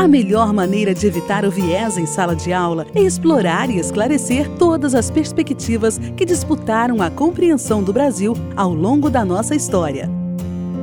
A 0.00 0.08
melhor 0.08 0.50
maneira 0.50 0.94
de 0.94 1.06
evitar 1.06 1.44
o 1.44 1.50
viés 1.50 1.98
em 1.98 2.06
sala 2.06 2.34
de 2.34 2.54
aula 2.54 2.86
é 2.94 3.02
explorar 3.02 3.68
e 3.68 3.78
esclarecer 3.78 4.48
todas 4.56 4.94
as 4.94 5.10
perspectivas 5.10 5.98
que 6.16 6.24
disputaram 6.24 7.02
a 7.02 7.10
compreensão 7.10 7.82
do 7.82 7.92
Brasil 7.92 8.34
ao 8.56 8.72
longo 8.72 9.10
da 9.10 9.26
nossa 9.26 9.54
história. 9.54 10.08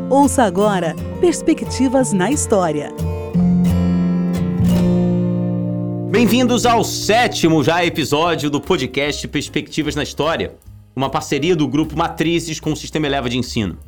Ouça 0.08 0.44
agora 0.44 0.96
Perspectivas 1.20 2.14
na 2.14 2.30
História. 2.30 2.94
Bem-vindos 6.12 6.64
ao 6.68 6.84
sétimo 6.84 7.64
já 7.64 7.84
episódio 7.84 8.52
do 8.52 8.62
podcast 8.62 9.28
Perspectivas 9.28 9.96
na 9.96 10.04
História, 10.04 10.54
uma 10.96 11.10
parceria 11.10 11.56
do 11.56 11.68
grupo 11.68 11.98
Matrizes 11.98 12.60
com 12.60 12.72
o 12.72 12.78
Sistema 12.78 13.08
Eleva 13.08 13.28
de 13.28 13.40
Ensino. 13.40 13.80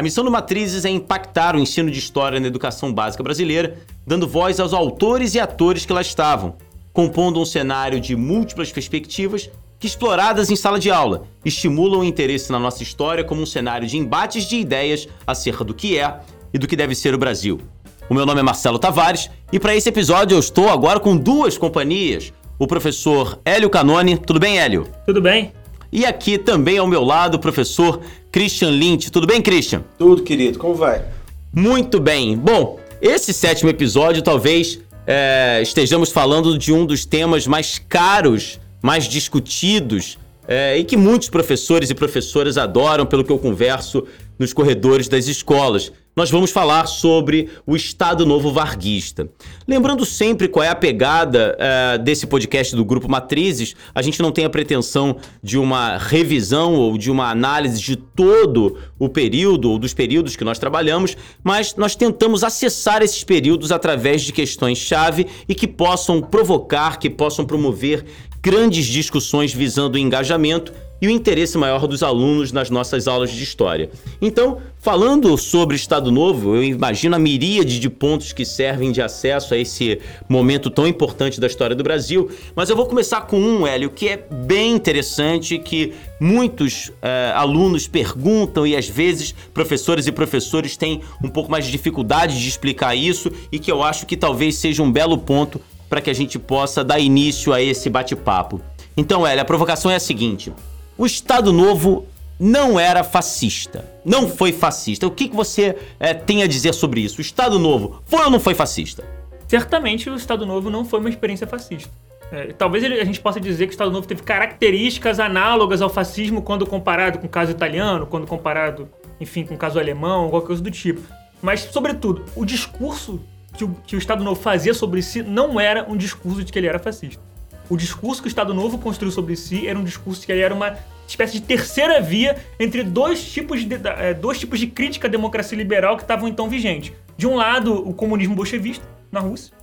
A 0.00 0.02
missão 0.02 0.24
do 0.24 0.30
Matrizes 0.30 0.86
é 0.86 0.88
impactar 0.88 1.54
o 1.54 1.58
ensino 1.58 1.90
de 1.90 1.98
história 1.98 2.40
na 2.40 2.46
educação 2.46 2.90
básica 2.90 3.22
brasileira, 3.22 3.76
dando 4.06 4.26
voz 4.26 4.58
aos 4.58 4.72
autores 4.72 5.34
e 5.34 5.38
atores 5.38 5.84
que 5.84 5.92
lá 5.92 6.00
estavam, 6.00 6.54
compondo 6.90 7.38
um 7.38 7.44
cenário 7.44 8.00
de 8.00 8.16
múltiplas 8.16 8.72
perspectivas 8.72 9.50
que, 9.78 9.86
exploradas 9.86 10.50
em 10.50 10.56
sala 10.56 10.80
de 10.80 10.90
aula, 10.90 11.24
estimulam 11.44 12.00
o 12.00 12.04
interesse 12.04 12.50
na 12.50 12.58
nossa 12.58 12.82
história 12.82 13.22
como 13.22 13.42
um 13.42 13.46
cenário 13.46 13.86
de 13.86 13.98
embates 13.98 14.44
de 14.44 14.56
ideias 14.56 15.06
acerca 15.26 15.62
do 15.62 15.74
que 15.74 15.98
é 15.98 16.18
e 16.50 16.58
do 16.58 16.66
que 16.66 16.76
deve 16.76 16.94
ser 16.94 17.14
o 17.14 17.18
Brasil. 17.18 17.60
O 18.08 18.14
meu 18.14 18.24
nome 18.24 18.40
é 18.40 18.42
Marcelo 18.42 18.78
Tavares 18.78 19.28
e 19.52 19.60
para 19.60 19.76
esse 19.76 19.90
episódio 19.90 20.34
eu 20.34 20.40
estou 20.40 20.70
agora 20.70 20.98
com 20.98 21.14
duas 21.14 21.58
companhias. 21.58 22.32
O 22.58 22.66
professor 22.66 23.38
Hélio 23.44 23.68
Canone. 23.68 24.16
Tudo 24.16 24.40
bem, 24.40 24.58
Hélio? 24.58 24.88
Tudo 25.04 25.20
bem. 25.20 25.52
E 25.92 26.06
aqui 26.06 26.38
também 26.38 26.78
ao 26.78 26.86
meu 26.86 27.02
lado 27.02 27.34
o 27.34 27.38
professor 27.38 28.00
Christian 28.30 28.70
Lynch. 28.70 29.10
Tudo 29.10 29.26
bem, 29.26 29.42
Christian? 29.42 29.84
Tudo, 29.98 30.22
querido. 30.22 30.58
Como 30.58 30.74
vai? 30.74 31.04
Muito 31.52 31.98
bem. 31.98 32.36
Bom, 32.36 32.78
esse 33.02 33.32
sétimo 33.32 33.70
episódio 33.70 34.22
talvez 34.22 34.80
é, 35.06 35.60
estejamos 35.62 36.10
falando 36.10 36.56
de 36.56 36.72
um 36.72 36.86
dos 36.86 37.04
temas 37.04 37.46
mais 37.46 37.78
caros, 37.78 38.60
mais 38.80 39.04
discutidos 39.04 40.16
é, 40.46 40.78
e 40.78 40.84
que 40.84 40.96
muitos 40.96 41.28
professores 41.28 41.90
e 41.90 41.94
professoras 41.94 42.56
adoram, 42.56 43.06
pelo 43.06 43.24
que 43.24 43.32
eu 43.32 43.38
converso 43.38 44.06
nos 44.38 44.52
corredores 44.52 45.08
das 45.08 45.26
escolas 45.26 45.92
nós 46.20 46.30
vamos 46.30 46.50
falar 46.50 46.86
sobre 46.86 47.48
o 47.66 47.74
Estado 47.74 48.26
Novo 48.26 48.52
Varguista. 48.52 49.26
Lembrando 49.66 50.04
sempre 50.04 50.48
qual 50.48 50.62
é 50.62 50.68
a 50.68 50.74
pegada 50.74 51.56
uh, 51.56 51.98
desse 51.98 52.26
podcast 52.26 52.76
do 52.76 52.84
Grupo 52.84 53.08
Matrizes, 53.08 53.74
a 53.94 54.02
gente 54.02 54.20
não 54.20 54.30
tem 54.30 54.44
a 54.44 54.50
pretensão 54.50 55.16
de 55.42 55.56
uma 55.56 55.96
revisão 55.96 56.74
ou 56.74 56.98
de 56.98 57.10
uma 57.10 57.30
análise 57.30 57.80
de 57.80 57.96
todo 57.96 58.76
o 58.98 59.08
período 59.08 59.70
ou 59.70 59.78
dos 59.78 59.94
períodos 59.94 60.36
que 60.36 60.44
nós 60.44 60.58
trabalhamos, 60.58 61.16
mas 61.42 61.74
nós 61.74 61.96
tentamos 61.96 62.44
acessar 62.44 63.00
esses 63.00 63.24
períodos 63.24 63.72
através 63.72 64.20
de 64.20 64.30
questões-chave 64.30 65.26
e 65.48 65.54
que 65.54 65.66
possam 65.66 66.20
provocar, 66.20 66.98
que 66.98 67.08
possam 67.08 67.46
promover 67.46 68.04
grandes 68.42 68.84
discussões 68.84 69.54
visando 69.54 69.96
o 69.96 69.98
engajamento 69.98 70.70
e 71.00 71.06
o 71.06 71.10
interesse 71.10 71.56
maior 71.56 71.86
dos 71.86 72.02
alunos 72.02 72.52
nas 72.52 72.70
nossas 72.70 73.08
aulas 73.08 73.30
de 73.30 73.42
história. 73.42 73.90
Então, 74.20 74.58
falando 74.78 75.36
sobre 75.36 75.76
Estado 75.76 76.10
Novo, 76.10 76.56
eu 76.56 76.62
imagino 76.62 77.16
a 77.16 77.18
miríade 77.18 77.80
de 77.80 77.88
pontos 77.88 78.32
que 78.32 78.44
servem 78.44 78.92
de 78.92 79.00
acesso 79.00 79.54
a 79.54 79.56
esse 79.56 79.98
momento 80.28 80.70
tão 80.70 80.86
importante 80.86 81.40
da 81.40 81.46
história 81.46 81.74
do 81.74 81.82
Brasil, 81.82 82.30
mas 82.54 82.68
eu 82.68 82.76
vou 82.76 82.86
começar 82.86 83.22
com 83.22 83.40
um, 83.40 83.66
Hélio, 83.66 83.90
que 83.90 84.08
é 84.08 84.16
bem 84.30 84.72
interessante, 84.72 85.58
que 85.58 85.92
muitos 86.20 86.92
eh, 87.00 87.32
alunos 87.34 87.88
perguntam 87.88 88.66
e 88.66 88.76
às 88.76 88.88
vezes 88.88 89.34
professores 89.54 90.06
e 90.06 90.12
professores 90.12 90.76
têm 90.76 91.00
um 91.22 91.28
pouco 91.28 91.50
mais 91.50 91.64
de 91.64 91.72
dificuldade 91.72 92.38
de 92.38 92.48
explicar 92.48 92.94
isso 92.94 93.30
e 93.50 93.58
que 93.58 93.72
eu 93.72 93.82
acho 93.82 94.04
que 94.04 94.16
talvez 94.16 94.56
seja 94.56 94.82
um 94.82 94.92
belo 94.92 95.16
ponto 95.16 95.60
para 95.88 96.00
que 96.00 96.08
a 96.08 96.14
gente 96.14 96.38
possa 96.38 96.84
dar 96.84 97.00
início 97.00 97.52
a 97.52 97.60
esse 97.60 97.90
bate-papo. 97.90 98.60
Então, 98.96 99.26
Hélio, 99.26 99.42
a 99.42 99.44
provocação 99.44 99.90
é 99.90 99.96
a 99.96 100.00
seguinte: 100.00 100.52
o 101.00 101.06
Estado 101.06 101.50
Novo 101.50 102.06
não 102.38 102.78
era 102.78 103.02
fascista. 103.02 103.90
Não 104.04 104.28
foi 104.28 104.52
fascista. 104.52 105.06
O 105.06 105.10
que, 105.10 105.30
que 105.30 105.34
você 105.34 105.74
é, 105.98 106.12
tem 106.12 106.42
a 106.42 106.46
dizer 106.46 106.74
sobre 106.74 107.00
isso? 107.00 107.16
O 107.16 107.20
Estado 107.22 107.58
Novo 107.58 108.02
foi 108.04 108.22
ou 108.22 108.30
não 108.30 108.38
foi 108.38 108.54
fascista? 108.54 109.02
Certamente 109.48 110.10
o 110.10 110.14
Estado 110.14 110.44
Novo 110.44 110.68
não 110.68 110.84
foi 110.84 111.00
uma 111.00 111.08
experiência 111.08 111.46
fascista. 111.46 111.90
É, 112.30 112.52
talvez 112.52 112.84
a 112.84 113.02
gente 113.02 113.18
possa 113.18 113.40
dizer 113.40 113.64
que 113.64 113.70
o 113.70 113.72
Estado 113.72 113.90
Novo 113.90 114.06
teve 114.06 114.22
características 114.22 115.18
análogas 115.18 115.80
ao 115.80 115.88
fascismo 115.88 116.42
quando 116.42 116.66
comparado 116.66 117.18
com 117.18 117.26
o 117.26 117.30
caso 117.30 117.50
italiano, 117.50 118.06
quando 118.06 118.26
comparado, 118.26 118.86
enfim, 119.18 119.46
com 119.46 119.54
o 119.54 119.58
caso 119.58 119.78
alemão, 119.78 120.28
qualquer 120.28 120.48
coisa 120.48 120.62
do 120.62 120.70
tipo. 120.70 121.00
Mas, 121.40 121.60
sobretudo, 121.60 122.26
o 122.36 122.44
discurso 122.44 123.22
que 123.54 123.64
o, 123.64 123.74
que 123.86 123.96
o 123.96 123.98
Estado 123.98 124.22
Novo 124.22 124.38
fazia 124.38 124.74
sobre 124.74 125.00
si 125.00 125.22
não 125.22 125.58
era 125.58 125.90
um 125.90 125.96
discurso 125.96 126.44
de 126.44 126.52
que 126.52 126.58
ele 126.58 126.66
era 126.66 126.78
fascista 126.78 127.29
o 127.70 127.76
discurso 127.76 128.20
que 128.20 128.26
o 128.26 128.28
Estado 128.28 128.52
Novo 128.52 128.76
construiu 128.78 129.12
sobre 129.12 129.36
si 129.36 129.66
era 129.66 129.78
um 129.78 129.84
discurso 129.84 130.26
que 130.26 130.32
era 130.32 130.52
uma 130.52 130.76
espécie 131.06 131.34
de 131.34 131.42
terceira 131.42 132.00
via 132.00 132.36
entre 132.58 132.82
dois 132.82 133.24
tipos 133.24 133.64
de, 133.64 133.76
é, 133.96 134.12
dois 134.12 134.38
tipos 134.38 134.58
de 134.58 134.66
crítica 134.66 135.06
à 135.06 135.10
democracia 135.10 135.56
liberal 135.56 135.96
que 135.96 136.02
estavam 136.02 136.28
então 136.28 136.48
vigentes. 136.48 136.92
De 137.16 137.26
um 137.28 137.36
lado, 137.36 137.88
o 137.88 137.94
comunismo 137.94 138.34
bolchevista 138.34 138.84
na 139.10 139.20
Rússia, 139.20 139.54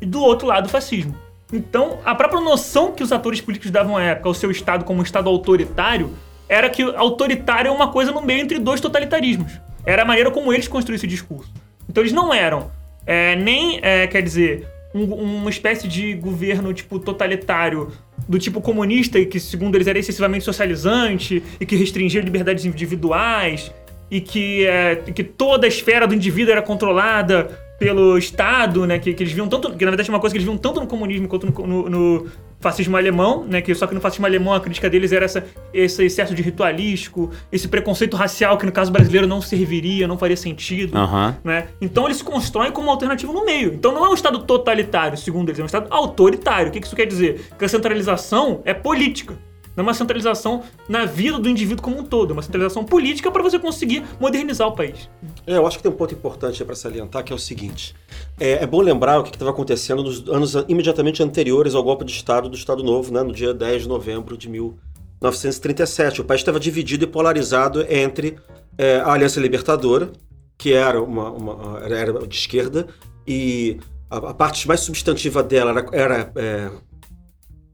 e 0.00 0.06
do 0.06 0.22
outro 0.22 0.46
lado, 0.46 0.66
o 0.66 0.68
fascismo. 0.68 1.16
Então, 1.52 1.98
a 2.04 2.14
própria 2.14 2.40
noção 2.40 2.92
que 2.92 3.02
os 3.02 3.10
atores 3.10 3.40
políticos 3.40 3.70
davam 3.70 3.96
à 3.96 4.02
época 4.02 4.28
ao 4.28 4.34
seu 4.34 4.50
Estado 4.50 4.84
como 4.84 5.00
um 5.00 5.02
Estado 5.02 5.28
autoritário 5.28 6.14
era 6.48 6.70
que 6.70 6.82
autoritário 6.82 7.68
é 7.68 7.72
uma 7.72 7.90
coisa 7.90 8.12
no 8.12 8.22
meio 8.22 8.40
entre 8.40 8.58
dois 8.58 8.80
totalitarismos. 8.80 9.52
Era 9.84 10.02
a 10.02 10.04
maneira 10.04 10.30
como 10.30 10.52
eles 10.52 10.68
construíam 10.68 10.96
esse 10.96 11.06
discurso. 11.06 11.52
Então, 11.88 12.02
eles 12.02 12.12
não 12.12 12.32
eram 12.32 12.70
é, 13.04 13.34
nem, 13.34 13.80
é, 13.82 14.06
quer 14.06 14.22
dizer, 14.22 14.68
um, 14.98 15.40
uma 15.40 15.50
espécie 15.50 15.88
de 15.88 16.14
governo 16.14 16.72
tipo 16.72 16.98
totalitário 16.98 17.88
do 18.28 18.38
tipo 18.38 18.60
comunista 18.60 19.22
que 19.24 19.40
segundo 19.40 19.74
eles 19.76 19.86
era 19.86 19.98
excessivamente 19.98 20.44
socializante 20.44 21.42
e 21.60 21.64
que 21.64 21.76
restringia 21.76 22.20
liberdades 22.20 22.64
individuais 22.64 23.72
e 24.10 24.20
que, 24.20 24.66
é, 24.66 24.96
que 24.96 25.22
toda 25.22 25.66
a 25.66 25.68
esfera 25.68 26.06
do 26.06 26.14
indivíduo 26.14 26.52
era 26.52 26.62
controlada 26.62 27.68
pelo 27.78 28.18
Estado, 28.18 28.86
né? 28.86 28.98
Que, 28.98 29.14
que 29.14 29.22
eles 29.22 29.32
viam 29.32 29.48
tanto. 29.48 29.72
Que 29.74 29.84
na 29.84 29.90
verdade 29.90 30.10
é 30.10 30.12
uma 30.12 30.20
coisa 30.20 30.34
que 30.34 30.38
eles 30.38 30.46
viam 30.46 30.58
tanto 30.58 30.80
no 30.80 30.86
comunismo 30.86 31.28
quanto 31.28 31.46
no, 31.46 31.66
no, 31.66 31.88
no 31.88 32.26
fascismo 32.60 32.96
alemão, 32.96 33.44
né? 33.44 33.62
Que 33.62 33.74
só 33.74 33.86
que 33.86 33.94
no 33.94 34.00
fascismo 34.00 34.26
alemão 34.26 34.52
a 34.52 34.60
crítica 34.60 34.90
deles 34.90 35.12
era 35.12 35.24
essa, 35.24 35.44
esse 35.72 36.04
excesso 36.04 36.34
de 36.34 36.42
ritualístico, 36.42 37.30
esse 37.52 37.68
preconceito 37.68 38.16
racial 38.16 38.58
que 38.58 38.66
no 38.66 38.72
caso 38.72 38.90
brasileiro 38.90 39.26
não 39.26 39.40
serviria, 39.40 40.08
não 40.08 40.18
faria 40.18 40.36
sentido, 40.36 40.96
uhum. 40.96 41.34
né? 41.44 41.68
Então 41.80 42.06
eles 42.06 42.18
se 42.18 42.24
constroem 42.24 42.72
como 42.72 42.90
alternativa 42.90 43.32
no 43.32 43.44
meio. 43.44 43.74
Então 43.74 43.92
não 43.92 44.04
é 44.04 44.08
um 44.08 44.14
estado 44.14 44.40
totalitário, 44.40 45.16
segundo 45.16 45.48
eles, 45.48 45.58
é 45.58 45.62
um 45.62 45.66
estado 45.66 45.86
autoritário. 45.90 46.68
O 46.68 46.72
que 46.72 46.78
isso 46.78 46.96
quer 46.96 47.06
dizer? 47.06 47.48
Que 47.58 47.64
a 47.64 47.68
centralização 47.68 48.60
é 48.64 48.74
política. 48.74 49.36
Não 49.78 49.84
é 49.84 49.86
uma 49.86 49.94
centralização 49.94 50.64
na 50.88 51.04
vida 51.04 51.38
do 51.38 51.48
indivíduo 51.48 51.84
como 51.84 52.00
um 52.00 52.04
todo, 52.04 52.30
é 52.30 52.32
uma 52.32 52.42
centralização 52.42 52.84
política 52.84 53.30
para 53.30 53.40
você 53.44 53.60
conseguir 53.60 54.04
modernizar 54.18 54.66
o 54.66 54.72
país. 54.72 55.08
É, 55.46 55.56
eu 55.56 55.64
acho 55.68 55.76
que 55.76 55.84
tem 55.84 55.92
um 55.92 55.94
ponto 55.94 56.12
importante 56.12 56.64
para 56.64 56.74
salientar 56.74 57.22
que 57.22 57.32
é 57.32 57.36
o 57.36 57.38
seguinte: 57.38 57.94
é, 58.40 58.64
é 58.64 58.66
bom 58.66 58.80
lembrar 58.80 59.20
o 59.20 59.22
que 59.22 59.30
estava 59.30 59.52
acontecendo 59.52 60.02
nos 60.02 60.28
anos 60.28 60.54
imediatamente 60.66 61.22
anteriores 61.22 61.76
ao 61.76 61.84
golpe 61.84 62.04
de 62.04 62.10
Estado 62.10 62.48
do 62.48 62.56
Estado 62.56 62.82
Novo, 62.82 63.12
né, 63.12 63.22
no 63.22 63.32
dia 63.32 63.54
10 63.54 63.82
de 63.82 63.88
novembro 63.88 64.36
de 64.36 64.48
1937. 64.48 66.22
O 66.22 66.24
país 66.24 66.40
estava 66.40 66.58
dividido 66.58 67.04
e 67.04 67.06
polarizado 67.06 67.86
entre 67.88 68.36
é, 68.76 68.96
a 68.96 69.12
Aliança 69.12 69.38
Libertadora, 69.38 70.10
que 70.58 70.72
era 70.72 71.00
uma, 71.00 71.30
uma 71.30 71.78
era 71.84 72.26
de 72.26 72.34
esquerda, 72.34 72.88
e 73.24 73.78
a, 74.10 74.16
a, 74.16 74.34
parte 74.34 74.66
mais 74.66 74.80
substantiva 74.80 75.40
dela 75.40 75.70
era, 75.70 75.86
era 75.92 76.32
é, 76.34 76.70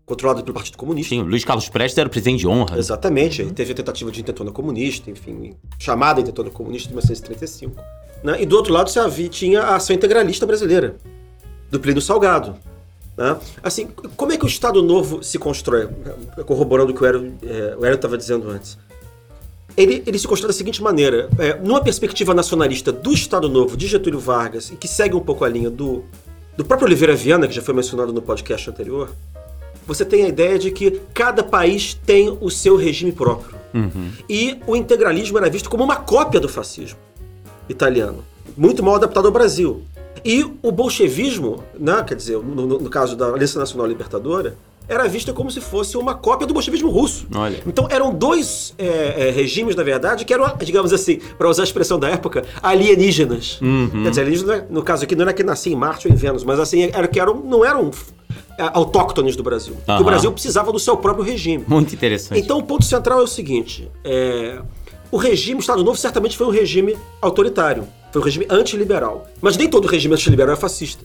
controlada 0.06 0.42
pelo 0.42 0.54
Partido 0.54 0.76
Comunista. 0.76 1.14
Sim, 1.14 1.22
Luiz 1.22 1.44
Carlos 1.44 1.68
Prestes 1.68 1.98
era 1.98 2.06
o 2.06 2.10
presidente 2.10 2.40
de 2.40 2.48
honra. 2.48 2.78
Exatamente. 2.78 3.42
Uhum. 3.42 3.50
Teve 3.50 3.72
a 3.72 3.74
tentativa 3.74 4.10
de 4.10 4.20
intentona 4.20 4.50
comunista, 4.50 5.10
enfim, 5.10 5.54
chamada 5.78 6.20
intentona 6.20 6.50
comunista 6.50 6.88
de 6.88 6.94
1935. 6.94 7.80
Né? 8.22 8.42
E 8.42 8.46
do 8.46 8.56
outro 8.56 8.72
lado, 8.72 8.90
você 8.90 8.98
havia, 8.98 9.28
tinha 9.28 9.62
a 9.62 9.76
ação 9.76 9.94
integralista 9.94 10.46
brasileira, 10.46 10.96
do 11.70 11.80
Plínio 11.80 12.02
Salgado. 12.02 12.56
Né? 13.16 13.36
Assim, 13.62 13.88
como 14.16 14.32
é 14.32 14.36
que 14.36 14.44
o 14.44 14.48
Estado 14.48 14.82
Novo 14.82 15.22
se 15.22 15.38
constrói? 15.38 15.88
Corroborando 16.46 16.92
o 16.92 16.94
que 16.94 17.02
o 17.02 17.06
Hélio 17.06 17.94
estava 17.94 18.18
dizendo 18.18 18.48
antes. 18.50 18.78
Ele, 19.76 20.04
ele, 20.06 20.18
se 20.18 20.28
constrói 20.28 20.48
da 20.48 20.56
seguinte 20.56 20.82
maneira: 20.82 21.28
é, 21.38 21.54
numa 21.58 21.82
perspectiva 21.82 22.32
nacionalista 22.32 22.92
do 22.92 23.12
Estado 23.12 23.48
Novo, 23.48 23.76
de 23.76 23.88
Getúlio 23.88 24.20
Vargas, 24.20 24.70
e 24.70 24.76
que 24.76 24.86
segue 24.86 25.16
um 25.16 25.20
pouco 25.20 25.44
a 25.44 25.48
linha 25.48 25.68
do, 25.68 26.04
do 26.56 26.64
próprio 26.64 26.86
Oliveira 26.86 27.16
Viana, 27.16 27.48
que 27.48 27.54
já 27.54 27.62
foi 27.62 27.74
mencionado 27.74 28.12
no 28.12 28.22
podcast 28.22 28.70
anterior, 28.70 29.10
você 29.86 30.04
tem 30.04 30.24
a 30.24 30.28
ideia 30.28 30.58
de 30.58 30.70
que 30.70 31.00
cada 31.12 31.42
país 31.42 31.94
tem 32.06 32.36
o 32.40 32.50
seu 32.50 32.76
regime 32.76 33.12
próprio. 33.12 33.54
Uhum. 33.72 34.10
E 34.28 34.58
o 34.66 34.76
integralismo 34.76 35.36
era 35.36 35.50
visto 35.50 35.68
como 35.68 35.82
uma 35.82 35.96
cópia 35.96 36.38
do 36.38 36.48
fascismo 36.48 36.98
italiano, 37.68 38.24
muito 38.56 38.82
mal 38.82 38.94
adaptado 38.96 39.26
ao 39.26 39.32
Brasil. 39.32 39.82
E 40.24 40.44
o 40.62 40.72
bolchevismo, 40.72 41.62
né, 41.78 42.02
quer 42.06 42.14
dizer, 42.14 42.38
no, 42.38 42.66
no 42.66 42.90
caso 42.90 43.16
da 43.16 43.26
Aliança 43.26 43.58
Nacional 43.58 43.86
Libertadora, 43.86 44.56
era 44.88 45.08
vista 45.08 45.32
como 45.32 45.50
se 45.50 45.60
fosse 45.60 45.96
uma 45.96 46.14
cópia 46.14 46.46
do 46.46 46.52
bolchevismo 46.52 46.90
russo. 46.90 47.26
Olha. 47.34 47.62
Então 47.66 47.86
eram 47.90 48.12
dois 48.12 48.74
é, 48.78 49.28
é, 49.28 49.30
regimes, 49.30 49.74
na 49.74 49.82
verdade, 49.82 50.24
que 50.24 50.32
eram, 50.32 50.50
digamos 50.58 50.92
assim, 50.92 51.20
para 51.38 51.48
usar 51.48 51.62
a 51.62 51.64
expressão 51.64 51.98
da 51.98 52.08
época, 52.08 52.44
alienígenas. 52.62 53.58
Quer 54.02 54.10
dizer, 54.10 54.20
alienígenas, 54.22 54.64
no 54.70 54.82
caso 54.82 55.04
aqui, 55.04 55.16
não 55.16 55.22
era 55.22 55.32
que 55.32 55.42
nascia 55.42 55.72
em 55.72 55.76
Marte 55.76 56.06
ou 56.06 56.12
em 56.12 56.16
Vênus, 56.16 56.44
mas 56.44 56.60
assim, 56.60 56.90
era 56.92 57.08
que 57.08 57.18
eram, 57.18 57.34
não 57.36 57.64
eram 57.64 57.90
autóctones 58.58 59.36
do 59.36 59.42
Brasil. 59.42 59.76
Aham. 59.88 60.00
O 60.00 60.04
Brasil 60.04 60.32
precisava 60.32 60.72
do 60.72 60.78
seu 60.78 60.96
próprio 60.96 61.24
regime. 61.24 61.64
Muito 61.66 61.94
interessante. 61.94 62.40
Então 62.40 62.58
o 62.58 62.62
ponto 62.62 62.84
central 62.84 63.20
é 63.20 63.22
o 63.22 63.26
seguinte: 63.26 63.90
é, 64.04 64.60
o 65.10 65.16
regime, 65.16 65.58
o 65.58 65.62
Estado 65.62 65.84
Novo, 65.84 65.98
certamente 65.98 66.36
foi 66.36 66.46
um 66.46 66.50
regime 66.50 66.96
autoritário, 67.20 67.86
foi 68.12 68.20
um 68.20 68.24
regime 68.24 68.46
antiliberal. 68.50 69.26
Mas 69.40 69.56
nem 69.56 69.68
todo 69.68 69.86
regime 69.86 70.14
antiliberal 70.14 70.54
é 70.54 70.56
fascista. 70.56 71.04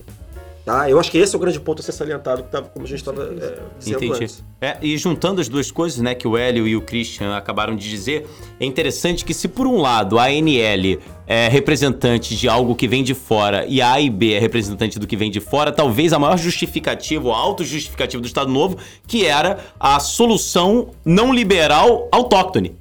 Tá? 0.70 0.88
Eu 0.88 1.00
acho 1.00 1.10
que 1.10 1.18
esse 1.18 1.34
é 1.34 1.36
o 1.36 1.40
grande 1.40 1.58
ponto 1.58 1.80
a 1.80 1.82
ser 1.82 1.90
salientado, 1.90 2.44
que 2.44 2.48
tava, 2.48 2.68
como 2.68 2.84
a 2.84 2.88
gente 2.88 3.00
estava 3.00 3.24
é, 3.24 3.58
dizendo 3.76 4.04
Entendi. 4.04 4.12
antes. 4.12 4.44
É, 4.60 4.76
e 4.80 4.96
juntando 4.96 5.40
as 5.40 5.48
duas 5.48 5.68
coisas, 5.68 5.98
né, 5.98 6.14
que 6.14 6.28
o 6.28 6.36
Hélio 6.36 6.68
e 6.68 6.76
o 6.76 6.80
Christian 6.80 7.36
acabaram 7.36 7.74
de 7.74 7.90
dizer, 7.90 8.24
é 8.60 8.64
interessante 8.64 9.24
que 9.24 9.34
se 9.34 9.48
por 9.48 9.66
um 9.66 9.80
lado 9.80 10.16
a 10.16 10.26
ANL 10.26 11.00
é 11.26 11.48
representante 11.48 12.36
de 12.36 12.48
algo 12.48 12.76
que 12.76 12.86
vem 12.86 13.02
de 13.02 13.14
fora 13.14 13.66
e 13.66 13.82
a 13.82 13.94
A 13.94 14.00
e 14.00 14.08
B 14.08 14.32
é 14.32 14.38
representante 14.38 14.96
do 14.96 15.08
que 15.08 15.16
vem 15.16 15.28
de 15.28 15.40
fora, 15.40 15.72
talvez 15.72 16.12
a 16.12 16.20
maior 16.20 16.38
justificativa, 16.38 17.26
ou 17.26 17.34
auto-justificativa 17.34 18.20
do 18.20 18.26
Estado 18.26 18.52
Novo, 18.52 18.78
que 19.08 19.26
era 19.26 19.58
a 19.78 19.98
solução 19.98 20.90
não 21.04 21.34
liberal 21.34 22.08
autóctone. 22.12 22.79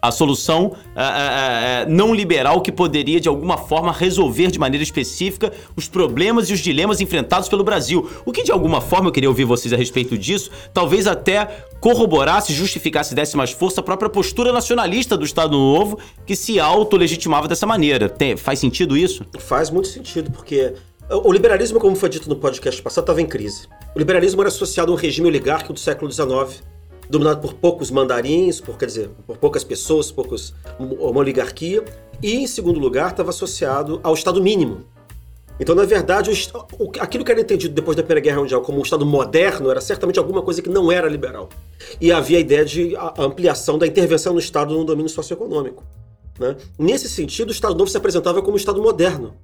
A 0.00 0.12
solução 0.12 0.76
ah, 0.94 1.02
ah, 1.02 1.82
ah, 1.82 1.86
não 1.88 2.14
liberal 2.14 2.60
que 2.60 2.70
poderia, 2.70 3.20
de 3.20 3.28
alguma 3.28 3.58
forma, 3.58 3.92
resolver 3.92 4.48
de 4.50 4.58
maneira 4.58 4.82
específica 4.82 5.52
os 5.76 5.88
problemas 5.88 6.48
e 6.48 6.52
os 6.52 6.60
dilemas 6.60 7.00
enfrentados 7.00 7.48
pelo 7.48 7.64
Brasil. 7.64 8.08
O 8.24 8.30
que, 8.30 8.44
de 8.44 8.52
alguma 8.52 8.80
forma, 8.80 9.08
eu 9.08 9.12
queria 9.12 9.28
ouvir 9.28 9.44
vocês 9.44 9.72
a 9.72 9.76
respeito 9.76 10.16
disso, 10.16 10.50
talvez 10.72 11.06
até 11.06 11.64
corroborasse, 11.80 12.52
justificasse, 12.52 13.14
desse 13.14 13.36
mais 13.36 13.50
força 13.50 13.80
a 13.80 13.82
própria 13.82 14.08
postura 14.08 14.52
nacionalista 14.52 15.16
do 15.16 15.24
Estado 15.24 15.56
Novo, 15.56 15.98
que 16.24 16.36
se 16.36 16.60
auto-legitimava 16.60 17.48
dessa 17.48 17.66
maneira. 17.66 18.08
Tem- 18.08 18.36
faz 18.36 18.58
sentido 18.58 18.96
isso? 18.96 19.24
Faz 19.38 19.70
muito 19.70 19.88
sentido, 19.88 20.30
porque 20.30 20.74
o 21.10 21.32
liberalismo, 21.32 21.80
como 21.80 21.96
foi 21.96 22.08
dito 22.08 22.28
no 22.28 22.36
podcast 22.36 22.80
passado, 22.82 23.04
estava 23.04 23.20
em 23.20 23.26
crise. 23.26 23.66
O 23.94 23.98
liberalismo 23.98 24.40
era 24.42 24.48
associado 24.48 24.92
a 24.92 24.94
um 24.94 24.98
regime 24.98 25.26
oligárquico 25.26 25.72
do 25.72 25.80
século 25.80 26.10
XIX, 26.10 26.62
dominado 27.08 27.40
por 27.40 27.54
poucos 27.54 27.90
mandarins, 27.90 28.60
por, 28.60 28.76
quer 28.76 28.86
dizer, 28.86 29.10
por 29.26 29.36
poucas 29.38 29.64
pessoas, 29.64 30.10
poucos, 30.10 30.54
uma 30.78 31.20
oligarquia, 31.20 31.84
e, 32.22 32.36
em 32.36 32.46
segundo 32.46 32.78
lugar, 32.78 33.10
estava 33.10 33.30
associado 33.30 34.00
ao 34.02 34.14
Estado 34.14 34.42
mínimo. 34.42 34.84
Então, 35.60 35.74
na 35.74 35.84
verdade, 35.84 36.30
o 36.78 36.92
aquilo 37.00 37.24
que 37.24 37.32
era 37.32 37.40
entendido 37.40 37.74
depois 37.74 37.96
da 37.96 38.02
Primeira 38.02 38.20
Guerra 38.20 38.40
Mundial 38.40 38.60
como 38.60 38.78
um 38.78 38.82
Estado 38.82 39.04
moderno 39.04 39.70
era 39.70 39.80
certamente 39.80 40.18
alguma 40.18 40.40
coisa 40.40 40.62
que 40.62 40.68
não 40.68 40.90
era 40.92 41.08
liberal. 41.08 41.48
E 42.00 42.12
havia 42.12 42.38
a 42.38 42.40
ideia 42.40 42.64
de 42.64 42.94
ampliação 43.18 43.76
da 43.76 43.86
intervenção 43.86 44.32
no 44.32 44.38
Estado 44.38 44.72
no 44.72 44.84
domínio 44.84 45.10
socioeconômico. 45.10 45.82
Né? 46.38 46.56
Nesse 46.78 47.08
sentido, 47.08 47.48
o 47.48 47.52
Estado 47.52 47.74
Novo 47.74 47.90
se 47.90 47.96
apresentava 47.96 48.40
como 48.40 48.54
um 48.54 48.56
Estado 48.56 48.80
moderno. 48.80 49.34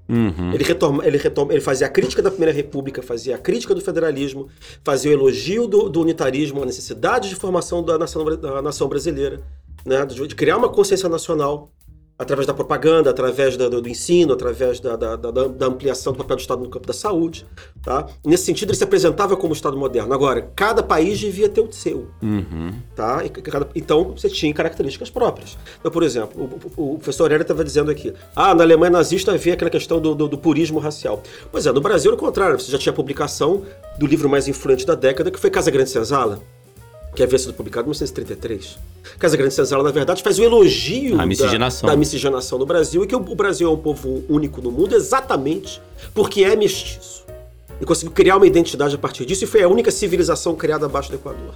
Ele, 0.54 0.64
retoma, 0.64 1.06
ele, 1.06 1.18
retoma, 1.18 1.52
ele 1.52 1.60
fazia 1.60 1.86
a 1.86 1.90
crítica 1.90 2.22
da 2.22 2.30
Primeira 2.30 2.52
República, 2.52 3.02
fazia 3.02 3.34
a 3.34 3.38
crítica 3.38 3.74
do 3.74 3.80
federalismo, 3.80 4.48
fazia 4.84 5.10
o 5.10 5.14
elogio 5.14 5.66
do, 5.66 5.88
do 5.88 6.00
unitarismo, 6.00 6.62
a 6.62 6.66
necessidade 6.66 7.28
de 7.28 7.34
formação 7.34 7.82
da 7.82 7.98
nação, 7.98 8.24
da 8.36 8.62
nação 8.62 8.88
brasileira, 8.88 9.42
né? 9.84 10.04
de, 10.06 10.26
de 10.26 10.34
criar 10.34 10.56
uma 10.56 10.68
consciência 10.68 11.08
nacional 11.08 11.70
através 12.18 12.46
da 12.46 12.54
propaganda, 12.54 13.10
através 13.10 13.56
da- 13.56 13.68
do, 13.68 13.80
do 13.82 13.88
ensino, 13.88 14.32
através 14.34 14.78
da, 14.78 14.94
da- 14.96 15.16
da- 15.16 15.66
ampliação 15.66 16.12
do 16.12 16.16
papel 16.18 16.36
do 16.36 16.40
Estado 16.40 16.62
no 16.62 16.70
campo 16.70 16.86
da 16.86 16.92
saúde. 16.92 17.44
Tá? 17.82 18.06
Nesse 18.24 18.44
sentido, 18.44 18.70
ele 18.70 18.78
se 18.78 18.84
apresentava 18.84 19.36
como 19.36 19.52
Estado 19.52 19.76
moderno. 19.76 20.14
Agora, 20.14 20.50
cada 20.54 20.82
país 20.82 21.18
devia 21.18 21.48
ter 21.48 21.60
o 21.60 21.72
seu. 21.72 22.08
Tá? 22.94 23.24
E 23.24 23.28
cada- 23.30 23.68
então, 23.74 24.12
você 24.16 24.28
tinha 24.28 24.52
características 24.54 25.10
próprias. 25.10 25.58
Então, 25.80 25.90
por 25.90 26.02
exemplo, 26.02 26.48
o, 26.76 26.80
o- 26.80 26.94
o 26.94 26.98
professor 26.98 27.24
Aurélio 27.24 27.42
estava 27.42 27.64
dizendo 27.64 27.90
aqui, 27.90 28.12
ah, 28.36 28.54
na 28.54 28.62
Alemanha 28.62 28.90
nazista 28.92 29.32
havia 29.32 29.54
aquela 29.54 29.70
questão 29.70 30.00
do, 30.00 30.14
do- 30.14 30.28
do 30.28 30.38
purismo 30.38 30.78
racial. 30.78 31.22
Pois 31.50 31.66
é, 31.66 31.72
no 31.72 31.80
Brasil, 31.80 32.10
ao 32.12 32.16
contrário, 32.16 32.58
você 32.60 32.70
já 32.70 32.78
tinha 32.78 32.92
a 32.92 32.96
publicação 32.96 33.62
do 33.98 34.06
livro 34.06 34.28
mais 34.28 34.46
influente 34.46 34.86
da 34.86 34.94
década, 34.94 35.30
que 35.30 35.38
foi 35.40 35.50
Casa 35.50 35.70
Grande 35.70 35.90
Senzala, 35.90 36.40
que 37.14 37.22
havia 37.22 37.38
sido 37.38 37.54
publicado 37.54 37.86
em 37.86 37.90
1933. 37.90 38.78
Casa 39.18 39.36
Grande 39.36 39.54
Senzala, 39.54 39.82
na 39.82 39.90
verdade, 39.90 40.22
faz 40.22 40.38
o 40.38 40.42
elogio 40.42 41.20
A 41.20 41.26
miscigenação. 41.26 41.86
da, 41.86 41.92
da 41.92 41.98
miscigenação 41.98 42.58
no 42.58 42.66
Brasil 42.66 43.04
e 43.04 43.06
que 43.06 43.14
o, 43.14 43.18
o 43.18 43.34
Brasil 43.34 43.68
é 43.68 43.70
um 43.70 43.76
povo 43.76 44.24
único 44.28 44.60
no 44.60 44.70
mundo 44.70 44.94
exatamente 44.94 45.80
porque 46.12 46.44
é 46.44 46.56
mestiço. 46.56 47.24
E 47.80 47.84
conseguiu 47.84 48.12
criar 48.12 48.36
uma 48.36 48.46
identidade 48.46 48.94
a 48.94 48.98
partir 48.98 49.24
disso 49.24 49.44
e 49.44 49.46
foi 49.46 49.62
a 49.62 49.68
única 49.68 49.90
civilização 49.90 50.54
criada 50.54 50.86
abaixo 50.86 51.10
do 51.10 51.16
Equador. 51.16 51.54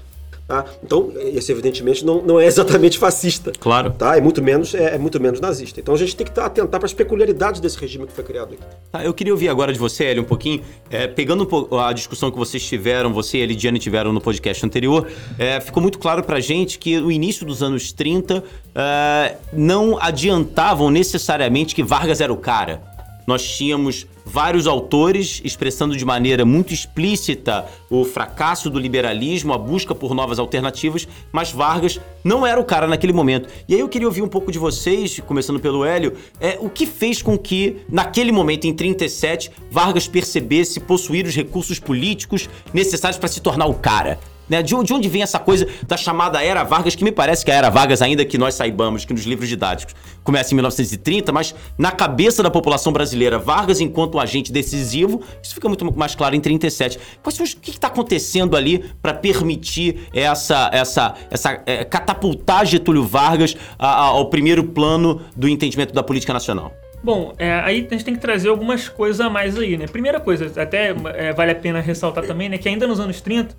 Tá? 0.49 0.65
Então, 0.83 1.13
esse 1.15 1.53
evidentemente 1.53 2.03
não, 2.07 2.23
não 2.23 2.41
é 2.41 2.47
exatamente 2.47 2.97
fascista. 2.97 3.53
Claro. 3.61 3.91
Tá? 3.91 4.17
É, 4.17 4.21
muito 4.21 4.43
menos, 4.43 4.75
é, 4.75 4.95
é 4.95 4.99
muito 4.99 5.21
menos 5.21 5.41
nazista. 5.41 5.79
Então 5.79 5.95
a 5.95 5.99
gente 5.99 6.17
tem 6.17 6.27
que 6.27 6.33
tá- 6.33 6.47
atentar 6.47 6.81
para 6.81 6.87
as 6.87 6.95
peculiaridades 6.95 7.61
desse 7.61 7.79
regime 7.79 8.07
que 8.07 8.15
foi 8.15 8.25
criado 8.25 8.55
aqui. 8.55 8.63
Tá, 8.91 9.05
eu 9.05 9.13
queria 9.13 9.35
ouvir 9.35 9.51
agora 9.51 9.75
de 9.75 9.79
você, 9.79 10.05
Hélio, 10.05 10.23
um 10.23 10.27
pouquinho, 10.27 10.63
é, 10.91 11.07
pegando 11.07 11.47
a 11.79 11.93
discussão 11.93 12.31
que 12.31 12.39
vocês 12.39 12.65
tiveram, 12.67 13.13
você 13.13 13.37
e 13.39 13.43
a 13.43 13.47
Lidiane 13.47 13.79
tiveram 13.79 14.11
no 14.11 14.23
podcast 14.23 14.65
anterior, 14.65 15.07
é, 15.39 15.61
ficou 15.61 15.83
muito 15.83 15.99
claro 15.99 16.23
pra 16.23 16.41
gente 16.41 16.79
que 16.79 16.99
o 16.99 17.13
início 17.13 17.45
dos 17.45 17.63
anos 17.63 17.93
30 17.93 18.43
é, 18.75 19.37
não 19.53 19.99
adiantavam 20.01 20.91
necessariamente 20.91 21.75
que 21.75 21.83
Vargas 21.83 22.23
era 22.23 22.33
o 22.33 22.39
cara. 22.39 22.88
Nós 23.29 23.47
tínhamos 23.47 24.07
vários 24.25 24.67
autores 24.67 25.43
expressando 25.45 25.95
de 25.95 26.03
maneira 26.03 26.47
muito 26.47 26.73
explícita 26.73 27.67
o 27.91 28.03
fracasso 28.03 28.71
do 28.71 28.79
liberalismo, 28.79 29.53
a 29.53 29.59
busca 29.59 29.95
por 29.95 30.15
novas 30.15 30.39
alternativas, 30.39 31.07
mas 31.31 31.53
Vargas 31.53 32.01
não 32.25 32.47
era 32.47 32.59
o 32.59 32.65
cara 32.65 32.87
naquele 32.87 33.13
momento. 33.13 33.47
E 33.69 33.75
aí 33.75 33.81
eu 33.81 33.89
queria 33.91 34.09
ouvir 34.09 34.23
um 34.23 34.29
pouco 34.29 34.51
de 34.51 34.59
vocês, 34.59 35.21
começando 35.21 35.61
pelo 35.61 35.85
Hélio, 35.85 36.15
é, 36.41 36.57
o 36.59 36.71
que 36.71 36.87
fez 36.87 37.21
com 37.21 37.37
que, 37.37 37.77
naquele 37.87 38.33
momento, 38.33 38.67
em 38.67 38.73
37, 38.73 39.51
Vargas 39.71 40.09
percebesse 40.09 40.81
possuir 40.81 41.27
os 41.27 41.37
recursos 41.37 41.79
políticos 41.79 42.49
necessários 42.73 43.19
para 43.19 43.29
se 43.29 43.43
tornar 43.43 43.67
o 43.67 43.75
cara? 43.75 44.19
Né? 44.49 44.63
De, 44.63 44.75
onde, 44.75 44.87
de 44.89 44.95
onde 44.95 45.09
vem 45.09 45.23
essa 45.23 45.39
coisa 45.39 45.67
da 45.87 45.97
chamada 45.97 46.43
Era 46.43 46.65
Vargas, 46.65 46.95
que 46.95 47.05
me 47.05 47.13
parece 47.13 47.45
que 47.45 47.51
a 47.51 47.55
Era 47.55 47.69
Vargas, 47.71 48.01
ainda 48.03 48.25
que 48.25 48.39
nós 48.39 48.55
saibamos 48.55 49.05
que 49.05 49.13
nos 49.13 49.25
livros 49.25 49.49
didáticos 49.49 49.95
começa 50.25 50.53
em 50.53 50.57
1930, 50.57 51.33
mas 51.33 51.55
na 51.77 51.91
cabeça 51.91 52.43
da 52.43 52.51
população 52.51 52.93
brasileira, 52.93 53.39
Vargas 53.39 53.81
enquanto 53.81 54.17
um 54.17 54.21
agente 54.21 54.53
decisivo, 54.53 55.23
isso 55.43 55.55
fica 55.55 55.69
muito 55.69 55.85
mais 55.99 56.15
claro 56.15 56.35
em 56.35 56.41
37. 56.41 56.99
Quais 57.23 57.39
o 57.41 57.45
que 57.61 57.71
está 57.71 57.89
acontecendo 57.89 58.57
ali 58.57 58.85
para 59.01 59.15
permitir 59.15 60.09
essa, 60.15 60.71
essa, 60.73 61.15
essa 61.31 61.63
é, 61.67 61.85
catapultar 61.85 62.65
Getúlio 62.67 63.05
Vargas 63.05 63.57
a- 63.79 63.87
a- 63.87 64.05
ao 64.09 64.29
primeiro 64.31 64.65
plano 64.65 65.21
do 65.37 65.49
entendimento 65.49 65.93
da 65.95 66.03
política 66.03 66.33
nacional? 66.33 66.73
Bom, 67.03 67.33
é, 67.39 67.53
aí 67.61 67.87
a 67.89 67.95
gente 67.95 68.05
tem 68.05 68.15
que 68.15 68.21
trazer 68.21 68.49
algumas 68.49 68.89
coisas 68.89 69.21
a 69.21 69.31
mais 69.31 69.57
aí, 69.57 69.77
né? 69.77 69.87
Primeira 69.87 70.19
coisa, 70.19 70.51
até 70.61 70.95
é, 71.15 71.33
vale 71.33 71.53
a 71.53 71.55
pena 71.55 71.81
ressaltar 71.81 72.25
também, 72.27 72.49
né? 72.49 72.59
Que 72.59 72.69
ainda 72.69 72.87
nos 72.89 72.99
anos 72.99 73.21
30, 73.21 73.57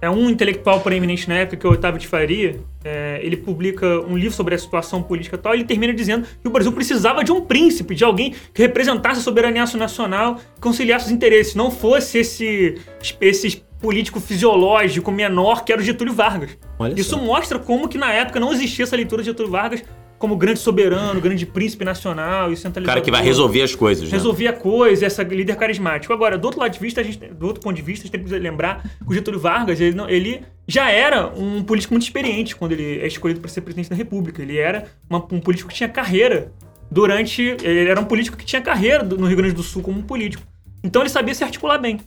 é 0.00 0.08
um 0.08 0.30
intelectual 0.30 0.80
preeminente 0.80 1.28
na 1.28 1.36
época, 1.36 1.56
que 1.56 1.66
é 1.66 1.70
o 1.70 1.72
Otávio 1.72 2.00
de 2.00 2.06
Faria, 2.06 2.60
é, 2.82 3.20
ele 3.22 3.36
publica 3.36 4.00
um 4.00 4.16
livro 4.16 4.34
sobre 4.34 4.54
a 4.54 4.58
situação 4.58 5.02
política 5.02 5.36
e 5.36 5.38
tal, 5.38 5.54
e 5.54 5.58
ele 5.58 5.64
termina 5.64 5.92
dizendo 5.92 6.26
que 6.40 6.48
o 6.48 6.50
Brasil 6.50 6.72
precisava 6.72 7.22
de 7.22 7.30
um 7.30 7.42
príncipe, 7.42 7.94
de 7.94 8.04
alguém 8.04 8.34
que 8.54 8.62
representasse 8.62 9.20
a 9.20 9.22
soberania 9.22 9.64
nacional, 9.76 10.36
que 10.36 10.60
conciliasse 10.60 11.06
os 11.06 11.10
interesses, 11.10 11.54
não 11.54 11.70
fosse 11.70 12.18
esse, 12.18 12.80
esse 13.20 13.62
político 13.80 14.20
fisiológico 14.20 15.10
menor 15.10 15.64
que 15.64 15.72
era 15.72 15.80
o 15.80 15.84
Getúlio 15.84 16.12
Vargas. 16.12 16.56
Olha 16.78 16.98
Isso 16.98 17.10
só. 17.10 17.18
mostra 17.18 17.58
como 17.58 17.88
que 17.88 17.98
na 17.98 18.12
época 18.12 18.38
não 18.38 18.52
existia 18.52 18.84
essa 18.84 18.96
leitura 18.96 19.22
de 19.22 19.30
Getúlio 19.30 19.50
Vargas 19.50 19.82
como 20.20 20.36
grande 20.36 20.58
soberano, 20.60 21.18
grande 21.18 21.46
príncipe 21.46 21.82
nacional 21.82 22.52
e 22.52 22.56
centralizador. 22.56 22.86
cara 22.94 23.00
que 23.00 23.10
vai 23.10 23.22
resolver 23.22 23.62
as 23.62 23.74
coisas, 23.74 24.04
né? 24.04 24.10
Resolver 24.12 24.48
a 24.48 24.52
coisa, 24.52 25.06
essa 25.06 25.22
líder 25.22 25.56
carismático. 25.56 26.12
Agora, 26.12 26.36
do 26.36 26.44
outro 26.44 26.60
lado 26.60 26.70
de 26.72 26.78
vista, 26.78 27.00
a 27.00 27.04
gente, 27.04 27.16
do 27.18 27.46
outro 27.46 27.62
ponto 27.62 27.74
de 27.74 27.80
vista, 27.80 28.02
a 28.02 28.06
gente 28.06 28.12
tem 28.12 28.22
que 28.22 28.38
lembrar 28.38 28.82
que 28.82 29.10
o 29.10 29.14
Getúlio 29.14 29.40
Vargas, 29.40 29.80
ele, 29.80 29.96
não- 29.96 30.08
ele 30.10 30.42
já 30.68 30.90
era 30.90 31.26
um 31.34 31.62
político 31.62 31.94
muito 31.94 32.02
experiente 32.02 32.54
quando 32.54 32.72
ele 32.72 33.00
é 33.00 33.06
escolhido 33.06 33.40
para 33.40 33.48
ser 33.48 33.62
presidente 33.62 33.88
da 33.88 33.96
República. 33.96 34.42
Ele 34.42 34.58
era 34.58 34.84
uma- 35.08 35.26
um 35.32 35.40
político 35.40 35.70
que 35.70 35.74
tinha 35.74 35.88
carreira 35.88 36.52
durante. 36.90 37.56
Ele 37.62 37.88
era 37.88 37.98
um 37.98 38.04
político 38.04 38.36
que 38.36 38.44
tinha 38.44 38.60
carreira 38.60 39.02
no 39.02 39.26
Rio 39.26 39.38
Grande 39.38 39.54
do 39.54 39.62
Sul 39.62 39.80
como 39.82 39.98
um 39.98 40.02
político. 40.02 40.42
Então 40.84 41.00
ele 41.00 41.08
sabia 41.08 41.34
se 41.34 41.42
articular 41.42 41.78
bem. 41.78 41.98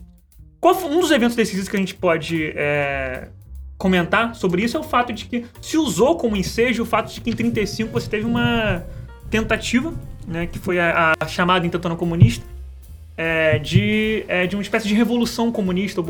Qual 0.60 0.76
foi 0.76 0.88
um 0.92 1.00
dos 1.00 1.10
eventos 1.10 1.36
decisivos 1.36 1.68
que 1.68 1.76
a 1.76 1.80
gente 1.80 1.96
pode 1.96 2.54
é, 2.56 3.28
comentar 3.84 4.34
sobre 4.34 4.64
isso 4.64 4.78
é 4.78 4.80
o 4.80 4.84
fato 4.84 5.12
de 5.12 5.26
que 5.26 5.46
se 5.62 5.78
usou 5.78 6.16
como 6.16 6.38
ensejo 6.38 6.84
o 6.84 6.86
fato 6.86 7.14
de 7.14 7.20
que 7.20 7.30
em 7.30 7.34
35 7.34 7.92
você 7.92 8.10
teve 8.10 8.26
uma 8.26 8.82
tentativa, 9.30 9.94
né, 10.26 10.48
que 10.48 10.58
foi 10.58 10.80
a, 10.80 11.12
a 11.20 11.28
chamada 11.28 11.68
intentona 11.68 11.94
comunista, 11.94 12.46
é, 13.18 13.60
de, 13.60 14.24
é, 14.30 14.48
de 14.48 14.56
uma 14.56 14.62
espécie 14.62 14.88
de 14.88 14.94
revolução 14.94 15.52
comunista 15.52 16.02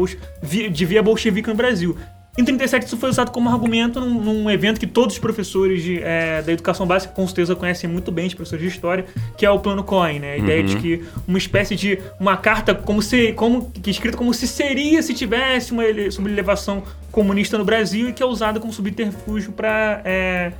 de 0.44 0.86
via 0.86 1.02
bolchevique 1.02 1.50
no 1.50 1.56
Brasil. 1.56 1.98
Em 2.36 2.44
37 2.44 2.88
isso 2.88 2.98
foi 2.98 3.10
usado 3.10 3.30
como 3.30 3.48
argumento 3.48 4.00
num, 4.00 4.20
num 4.20 4.50
evento 4.50 4.80
que 4.80 4.88
todos 4.88 5.14
os 5.16 5.20
professores 5.20 5.84
de, 5.84 6.02
é, 6.02 6.42
da 6.42 6.52
educação 6.52 6.88
básica 6.88 7.14
com 7.14 7.28
certeza 7.28 7.56
conhecem 7.56 7.88
muito 7.88 8.12
bem, 8.12 8.26
os 8.26 8.34
professores 8.34 8.64
de 8.64 8.70
história, 8.70 9.06
que 9.38 9.46
é 9.46 9.52
o 9.52 9.60
Plano 9.60 9.84
Cohen, 9.84 10.20
né? 10.20 10.34
A 10.34 10.38
ideia 10.38 10.62
Uhum. 10.62 10.66
de 10.68 10.78
que 10.78 11.04
uma 11.28 11.38
espécie 11.38 11.76
de 11.76 12.00
uma 12.20 12.36
carta 12.36 12.74
como 12.74 13.04
se 13.04 13.34
como 13.34 13.70
que 13.72 13.92
escrita 13.92 14.18
como 14.18 14.34
se 14.34 14.48
seria 14.48 15.04
se 15.04 15.14
tivesse 15.14 15.72
uma 15.72 15.86
ele- 15.86 16.10
sublevação 16.10 16.82
comunista 17.12 17.56
no 17.58 17.64
Brasil 17.64 18.10
e 18.10 18.14
que 18.14 18.24
é 18.24 18.26
usada 18.26 18.60
como 18.60 18.74
subterfúgio 18.74 19.52
para 19.52 20.02
é, 20.04 20.54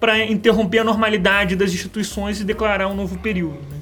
para 0.00 0.18
interromper 0.24 0.80
a 0.80 0.84
normalidade 0.84 1.54
das 1.54 1.72
instituições 1.72 2.40
e 2.40 2.44
declarar 2.44 2.88
um 2.88 2.94
novo 2.94 3.16
período. 3.18 3.60
Né? 3.70 3.76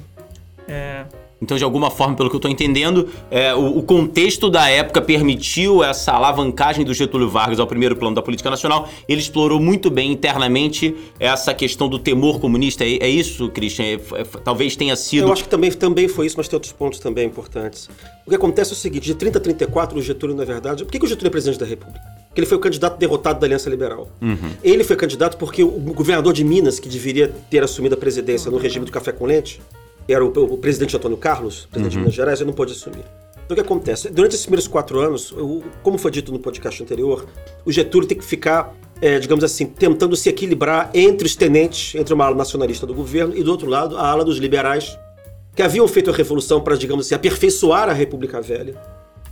É, 0.67 1.03
Então, 1.43 1.57
de 1.57 1.63
alguma 1.63 1.91
forma, 1.91 2.15
pelo 2.15 2.29
que 2.29 2.35
eu 2.37 2.39
tô 2.39 2.47
entendendo, 2.47 3.09
é, 3.29 3.53
o, 3.53 3.79
o 3.79 3.83
contexto 3.83 4.49
da 4.49 4.69
época 4.69 5.01
permitiu 5.01 5.83
essa 5.83 6.13
alavancagem 6.13 6.85
do 6.85 6.93
Getúlio 6.93 7.29
Vargas 7.29 7.59
ao 7.59 7.67
primeiro 7.67 7.97
plano 7.97 8.15
da 8.15 8.21
política 8.21 8.49
nacional. 8.49 8.87
Ele 9.09 9.19
explorou 9.19 9.59
muito 9.59 9.91
bem 9.91 10.09
internamente 10.09 10.95
essa 11.19 11.53
questão 11.53 11.89
do 11.89 11.99
temor 11.99 12.39
comunista. 12.39 12.85
É, 12.85 12.95
é 12.95 13.09
isso, 13.09 13.49
Christian? 13.49 13.83
É, 13.83 13.93
é, 13.95 14.23
talvez 14.41 14.77
tenha 14.77 14.95
sido. 14.95 15.27
Eu 15.27 15.33
acho 15.33 15.43
que 15.43 15.49
também, 15.49 15.69
também 15.69 16.07
foi 16.07 16.27
isso, 16.27 16.37
mas 16.37 16.47
tem 16.47 16.55
outros 16.55 16.71
pontos 16.71 16.99
também 16.99 17.27
importantes. 17.27 17.89
O 18.25 18.29
que 18.29 18.35
acontece 18.37 18.71
é 18.71 18.73
o 18.73 18.77
seguinte: 18.77 19.03
de 19.03 19.15
30 19.15 19.37
a 19.37 19.41
34, 19.41 19.99
o 19.99 20.01
Getúlio, 20.01 20.35
na 20.35 20.45
verdade. 20.45 20.85
Por 20.85 20.91
que, 20.91 20.97
que 20.97 21.05
o 21.05 21.09
Getúlio 21.09 21.27
é 21.27 21.31
presidente 21.31 21.59
da 21.59 21.65
República? 21.65 21.99
Porque 22.29 22.39
ele 22.39 22.47
foi 22.47 22.57
o 22.57 22.61
candidato 22.61 22.97
derrotado 22.97 23.39
da 23.39 23.45
Aliança 23.45 23.69
Liberal. 23.69 24.09
Ele 24.63 24.83
foi 24.83 24.95
candidato 24.95 25.37
porque 25.37 25.61
o 25.61 25.67
governador 25.69 26.33
de 26.33 26.43
Minas, 26.43 26.79
que 26.79 26.89
deveria 26.89 27.31
ter 27.49 27.63
assumido 27.63 27.93
a 27.93 27.97
presidência 27.97 28.49
no 28.49 28.57
regime 28.57 28.85
do 28.85 28.91
café 28.91 29.11
com 29.11 29.25
leite, 29.25 29.61
era 30.07 30.23
o, 30.23 30.27
o 30.29 30.57
presidente 30.57 30.95
Antônio 30.95 31.17
Carlos, 31.17 31.67
presidente 31.71 31.93
de 31.93 31.97
Minas 31.99 32.13
Gerais, 32.13 32.39
ele 32.41 32.47
não 32.47 32.53
pôde 32.55 32.73
assumir. 32.73 33.03
Então 33.45 33.51
o 33.51 33.55
que 33.55 33.61
acontece? 33.61 34.09
Durante 34.09 34.33
esses 34.33 34.45
primeiros 34.45 34.67
quatro 34.67 34.99
anos, 34.99 35.31
o- 35.33 35.61
como 35.81 35.97
foi 35.97 36.11
dito 36.11 36.31
no 36.31 36.39
podcast 36.39 36.81
anterior, 36.81 37.25
o 37.65 37.71
Getúlio 37.71 38.07
tem 38.07 38.17
que 38.17 38.23
ficar, 38.23 38.73
é, 39.01 39.19
digamos 39.19 39.43
assim, 39.43 39.65
tentando 39.65 40.15
se 40.15 40.29
equilibrar 40.29 40.89
entre 40.93 41.27
os 41.27 41.35
tenentes, 41.35 41.93
entre 41.95 42.13
uma 42.13 42.25
ala 42.25 42.35
nacionalista 42.35 42.85
do 42.87 42.93
governo 42.93 43.35
e, 43.35 43.43
do 43.43 43.51
outro 43.51 43.67
lado, 43.69 43.97
a 43.97 44.07
ala 44.07 44.23
dos 44.23 44.37
liberais, 44.37 44.97
que 45.55 45.61
haviam 45.61 45.87
feito 45.87 46.09
a 46.09 46.13
revolução 46.13 46.61
para, 46.61 46.75
digamos 46.77 47.05
assim, 47.05 47.15
aperfeiçoar 47.15 47.89
a 47.89 47.93
República 47.93 48.41
Velha. 48.41 48.75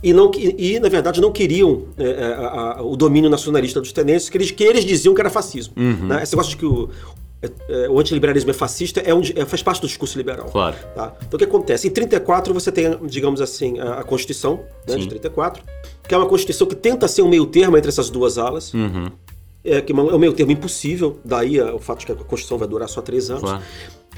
E, 0.02 0.12
não, 0.12 0.30
que- 0.30 0.54
e, 0.58 0.78
na 0.80 0.88
verdade, 0.88 1.20
não 1.20 1.32
queriam 1.32 1.84
é, 1.96 2.04
é, 2.04 2.24
a- 2.34 2.76
a- 2.78 2.82
o 2.82 2.96
domínio 2.96 3.30
nacionalista 3.30 3.80
dos 3.80 3.92
tenentes, 3.92 4.28
que 4.28 4.36
eles, 4.36 4.50
que 4.50 4.62
eles 4.64 4.84
diziam 4.84 5.14
que 5.14 5.20
era 5.20 5.30
fascismo. 5.30 5.72
Né? 5.76 6.22
Esse 6.22 6.32
negócio 6.34 6.50
de 6.50 6.56
que 6.58 6.66
o, 6.66 6.90
é, 7.42 7.50
é, 7.84 7.88
o 7.88 7.98
antiliberalismo 7.98 8.50
é 8.50 8.54
fascista 8.54 9.00
é 9.00 9.12
um 9.14 9.20
é- 9.34 9.44
faz 9.44 9.62
parte 9.62 9.80
do 9.80 9.86
discurso 9.86 10.16
liberal. 10.16 10.46
Claro. 10.46 10.76
Tá? 10.94 11.14
Então 11.26 11.36
o 11.36 11.38
que 11.38 11.44
acontece? 11.44 11.88
Em 11.88 11.90
34 11.90 12.54
você 12.54 12.70
tem, 12.70 12.96
digamos 13.06 13.40
assim, 13.40 13.78
a, 13.80 14.00
a 14.00 14.04
Constituição 14.04 14.60
né, 14.88 14.96
de 14.96 15.02
Sim. 15.02 15.08
34, 15.08 15.62
que 16.06 16.14
é 16.14 16.18
uma 16.18 16.26
Constituição 16.26 16.66
que 16.66 16.76
tenta 16.76 17.08
ser 17.08 17.22
um 17.22 17.28
meio 17.28 17.46
termo 17.46 17.76
entre 17.76 17.88
essas 17.88 18.08
duas 18.10 18.38
alas. 18.38 18.72
Uhum, 18.72 19.10
É, 19.64 19.80
que 19.80 19.92
é 19.92 19.94
um 19.94 20.18
meio 20.18 20.32
termo 20.32 20.50
impossível, 20.52 21.18
daí 21.24 21.58
a- 21.60 21.74
o 21.74 21.78
fato 21.78 22.00
de 22.00 22.06
que 22.06 22.12
a 22.12 22.16
Constituição 22.16 22.58
vai 22.58 22.66
durar 22.68 22.88
só 22.88 23.00
três 23.00 23.30
anos. 23.30 23.42
claro. 23.42 23.62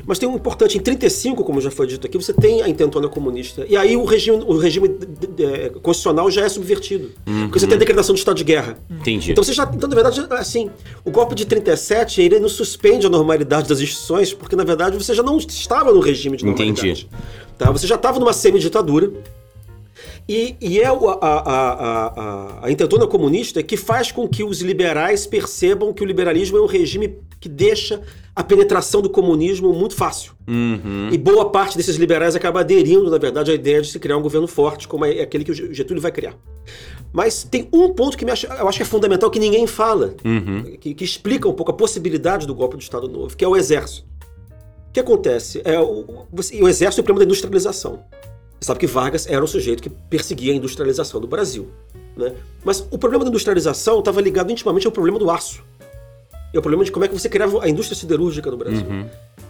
Mas 0.07 0.19
tem 0.19 0.29
um 0.29 0.35
importante, 0.35 0.77
em 0.77 0.81
35, 0.81 1.45
como 1.45 1.61
já 1.61 1.71
foi 1.71 1.87
dito 1.87 2.07
aqui, 2.07 2.19
você 2.19 2.33
tem 2.33 2.63
a 2.63 2.69
intentona 2.69 3.09
comunista. 3.09 3.65
E 3.69 3.77
aí 3.77 3.97
o 3.97 4.05
regime, 4.05 4.43
o 4.47 4.57
regime 4.59 4.89
de- 4.89 5.71
constitucional 5.83 6.31
já 6.31 6.43
é 6.45 6.49
subvertido. 6.49 7.13
Porque 7.25 7.61
você 7.61 7.67
tem 7.67 7.77
a 7.77 7.79
decretação 7.79 8.15
de 8.15 8.21
estado 8.21 8.37
de 8.37 8.45
guerra. 8.45 8.77
Entendi. 8.91 9.33
Então 9.33 9.43
você 9.45 9.53
já. 9.53 9.71
Então, 9.73 9.89
na 9.89 9.95
verdade, 9.95 10.25
assim, 10.31 10.71
o 11.05 11.11
golpe 11.11 11.35
de 11.35 11.45
37 11.47 12.21
ele 12.21 12.41
não 12.41 12.49
suspende 12.49 13.07
a 13.07 13.11
normalidade 13.11 13.69
das 13.69 13.81
instituições, 13.81 14.33
porque 14.35 14.57
na 14.57 14.65
verdade 14.65 14.97
você 14.97 15.15
já 15.15 15.23
não 15.23 15.39
estava 15.39 15.93
no 15.93 16.01
regime 16.01 16.37
de 16.37 16.45
normalidade. 16.45 16.81
Entendi. 17.09 17.09
Tá? 17.57 17.71
Você 17.71 17.87
já 17.87 17.95
estava 17.95 18.19
numa 18.19 18.33
semi-ditadura. 18.33 19.13
E, 20.29 20.57
e 20.61 20.81
é 20.81 20.91
o- 20.91 21.09
a, 21.11 21.17
a, 21.21 21.43
a, 22.63 22.67
a, 22.67 22.71
intentona 22.71 23.07
comunista 23.07 23.63
que 23.63 23.77
faz 23.77 24.11
com 24.11 24.27
que 24.27 24.43
os 24.43 24.61
liberais 24.63 25.27
percebam 25.27 25.93
que 25.93 26.03
o 26.03 26.07
liberalismo 26.07 26.57
é 26.57 26.63
um 26.63 26.67
regime 26.67 27.19
que 27.39 27.49
deixa 27.49 28.01
a 28.35 28.43
penetração 28.43 29.03
do 29.03 29.11
comunismo 29.11 29.71
muito 29.75 29.95
fácil. 29.95 30.33
Uhum. 30.49 31.11
E 31.13 31.19
boa 31.19 31.51
parte 31.51 31.77
desses 31.77 31.97
liberais 31.97 32.35
acaba 32.35 32.61
aderindo, 32.61 33.11
na 33.11 33.19
verdade, 33.19 33.51
à 33.51 33.55
ideia 33.55 33.83
de 33.83 33.89
se 33.91 33.99
criar 33.99 34.17
um 34.17 34.23
governo 34.23 34.49
forte, 34.49 34.89
como 34.89 35.05
é 35.05 35.21
aquele 35.21 35.45
que 35.45 35.51
o 35.53 35.75
Getúlio 35.75 36.01
vai 36.03 36.11
criar. 36.11 36.35
Mas 37.13 37.45
tem 37.45 37.69
um 37.73 37.91
ponto 37.93 38.17
que 38.17 38.25
acha- 38.29 38.47
eu 38.49 38.67
acho 38.67 38.79
que 38.79 38.83
é 38.83 38.87
fundamental, 38.87 39.31
que 39.31 39.39
ninguém 39.39 39.67
fala, 39.67 40.15
Uhum. 40.25 40.63
que, 40.81 40.95
que 40.95 41.05
explica 41.05 41.47
um 41.47 41.53
pouco 41.53 41.71
a 41.71 41.75
possibilidade 41.75 42.47
do 42.47 42.55
golpe 42.55 42.77
do 42.77 42.83
Estado 42.83 43.07
Novo, 43.09 43.37
que 43.37 43.45
é 43.45 43.49
o 43.49 43.55
exército. 43.55 44.07
O 44.89 44.93
que 44.95 45.01
acontece? 45.01 45.61
É, 45.65 45.79
o, 45.79 46.25
você- 46.33 46.61
o 46.63 46.67
exército 46.69 47.01
é 47.01 47.03
o 47.03 47.05
problema 47.05 47.27
da 47.27 47.31
industrialização. 47.31 48.01
Você 48.65 48.69
sabe 48.69 48.81
que 48.81 48.87
Vargas 48.87 49.27
era 49.29 49.45
um 49.45 49.47
sujeito 49.47 49.83
que 49.83 49.91
perseguia 49.91 50.51
a 50.51 50.57
industrialização 50.57 51.21
do 51.21 51.27
Brasil. 51.27 51.69
Né? 52.17 52.33
Mas 52.65 52.81
o 52.91 52.97
problema 52.97 53.23
da 53.23 53.29
industrialização 53.29 53.99
estava 53.99 54.23
ligado 54.23 54.51
intimamente 54.51 54.87
ao 54.87 54.93
problema 54.93 55.19
do 55.19 55.31
aço. 55.31 55.63
É 56.51 56.59
o 56.59 56.63
problema 56.63 56.83
de 56.83 56.91
como 56.91 57.05
é 57.05 57.09
que 57.09 57.13
você 57.13 57.29
criava 57.29 57.63
a 57.63 57.69
indústria 57.69 57.95
siderúrgica 57.99 58.51
no 58.51 58.57
Brasil. 58.57 58.87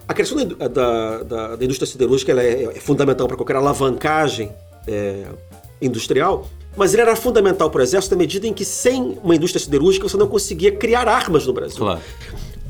A 0.09 0.13
questão 0.15 0.45
da, 0.45 0.67
da- 0.67 1.23
da- 1.23 1.57
da 1.57 1.65
indústria 1.65 1.87
siderúrgica 1.87 2.33
ela 2.33 2.43
é, 2.43 2.65
é 2.65 2.81
fundamental 2.81 3.29
para 3.29 3.37
qualquer 3.37 3.55
alavancagem 3.55 4.51
é, 4.89 5.27
industrial, 5.81 6.49
mas 6.77 6.93
ele 6.93 7.03
era 7.03 7.15
fundamental 7.15 7.71
para 7.71 7.79
o 7.81 7.83
exército 7.85 8.17
na 8.17 8.19
medida 8.19 8.49
em 8.49 8.53
que 8.53 8.65
sem 8.65 9.17
uma 9.23 9.37
indústria 9.37 9.63
siderúrgica 9.63 10.09
você 10.09 10.17
não 10.17 10.27
conseguia 10.27 10.73
criar 10.73 11.07
armas 11.07 11.47
no 11.47 11.53
Brasil. 11.53 11.79
Claro. 11.79 12.01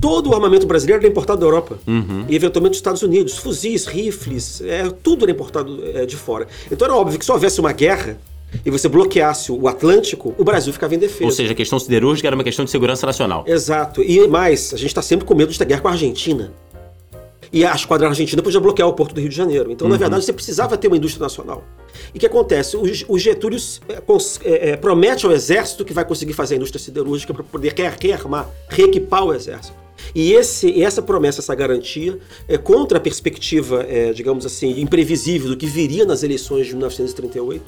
Todo 0.00 0.30
o 0.30 0.34
armamento 0.34 0.66
brasileiro 0.66 1.00
era 1.02 1.08
importado 1.10 1.40
da 1.40 1.46
Europa. 1.46 1.78
Uhum. 1.86 2.24
E 2.28 2.36
eventualmente 2.36 2.72
dos 2.72 2.78
Estados 2.78 3.02
Unidos. 3.02 3.38
Fuzis, 3.38 3.86
rifles, 3.86 4.60
é, 4.60 4.90
tudo 5.02 5.24
era 5.24 5.32
importado 5.32 5.82
é, 5.94 6.04
de 6.04 6.16
fora. 6.16 6.46
Então 6.70 6.86
era 6.86 6.94
óbvio 6.96 7.18
que 7.18 7.24
se 7.24 7.32
houvesse 7.32 7.60
uma 7.60 7.72
guerra 7.72 8.18
e 8.64 8.70
você 8.70 8.88
bloqueasse 8.88 9.50
o 9.50 9.66
Atlântico, 9.66 10.34
o 10.38 10.44
Brasil 10.44 10.72
ficava 10.72 10.94
em 10.94 10.98
defesa. 10.98 11.24
Ou 11.24 11.30
seja, 11.30 11.52
a 11.52 11.54
questão 11.56 11.78
siderúrgica 11.78 12.28
era 12.28 12.36
uma 12.36 12.44
questão 12.44 12.64
de 12.64 12.70
segurança 12.70 13.06
nacional. 13.06 13.44
Exato. 13.46 14.02
E 14.02 14.28
mais, 14.28 14.72
a 14.74 14.76
gente 14.76 14.88
está 14.88 15.02
sempre 15.02 15.24
com 15.24 15.34
medo 15.34 15.50
de 15.50 15.58
ter 15.58 15.64
guerra 15.64 15.80
com 15.80 15.88
a 15.88 15.92
Argentina. 15.92 16.52
E 17.52 17.64
a 17.64 17.72
esquadra 17.72 18.08
argentina 18.08 18.42
podia 18.42 18.58
bloquear 18.58 18.88
o 18.88 18.92
porto 18.92 19.14
do 19.14 19.20
Rio 19.20 19.28
de 19.30 19.36
Janeiro. 19.36 19.70
Então, 19.70 19.88
na 19.88 19.96
verdade, 19.96 20.24
você 20.24 20.32
precisava 20.32 20.76
ter 20.76 20.88
uma 20.88 20.96
indústria 20.96 21.22
nacional. 21.22 21.62
E 22.12 22.16
o 22.16 22.20
que 22.20 22.26
acontece? 22.26 22.76
O, 22.76 23.16
Getúlio 23.16 23.58
é, 23.88 24.02
é, 24.44 24.70
é, 24.70 24.76
promete 24.76 25.24
ao 25.24 25.30
exército 25.30 25.84
que 25.84 25.92
vai 25.92 26.04
conseguir 26.04 26.32
fazer 26.32 26.54
a 26.54 26.56
indústria 26.56 26.82
siderúrgica 26.82 27.32
para 27.32 27.44
poder 27.44 27.72
re- 27.76 27.92
rearmar, 28.00 28.50
reequipar 28.68 29.24
o 29.24 29.32
exército. 29.32 29.83
E, 30.14 30.32
esse, 30.32 30.82
essa 30.82 31.02
promessa, 31.02 31.40
essa 31.40 31.54
garantia, 31.54 32.18
é 32.48 32.56
contra 32.56 32.98
a 32.98 33.00
perspectiva, 33.00 33.84
é, 33.88 34.12
digamos 34.12 34.46
assim, 34.46 34.80
imprevisível 34.80 35.48
do 35.48 35.56
que 35.56 35.66
viria 35.66 36.04
nas 36.04 36.22
eleições 36.22 36.66
de 36.66 36.72
1938, 36.72 37.64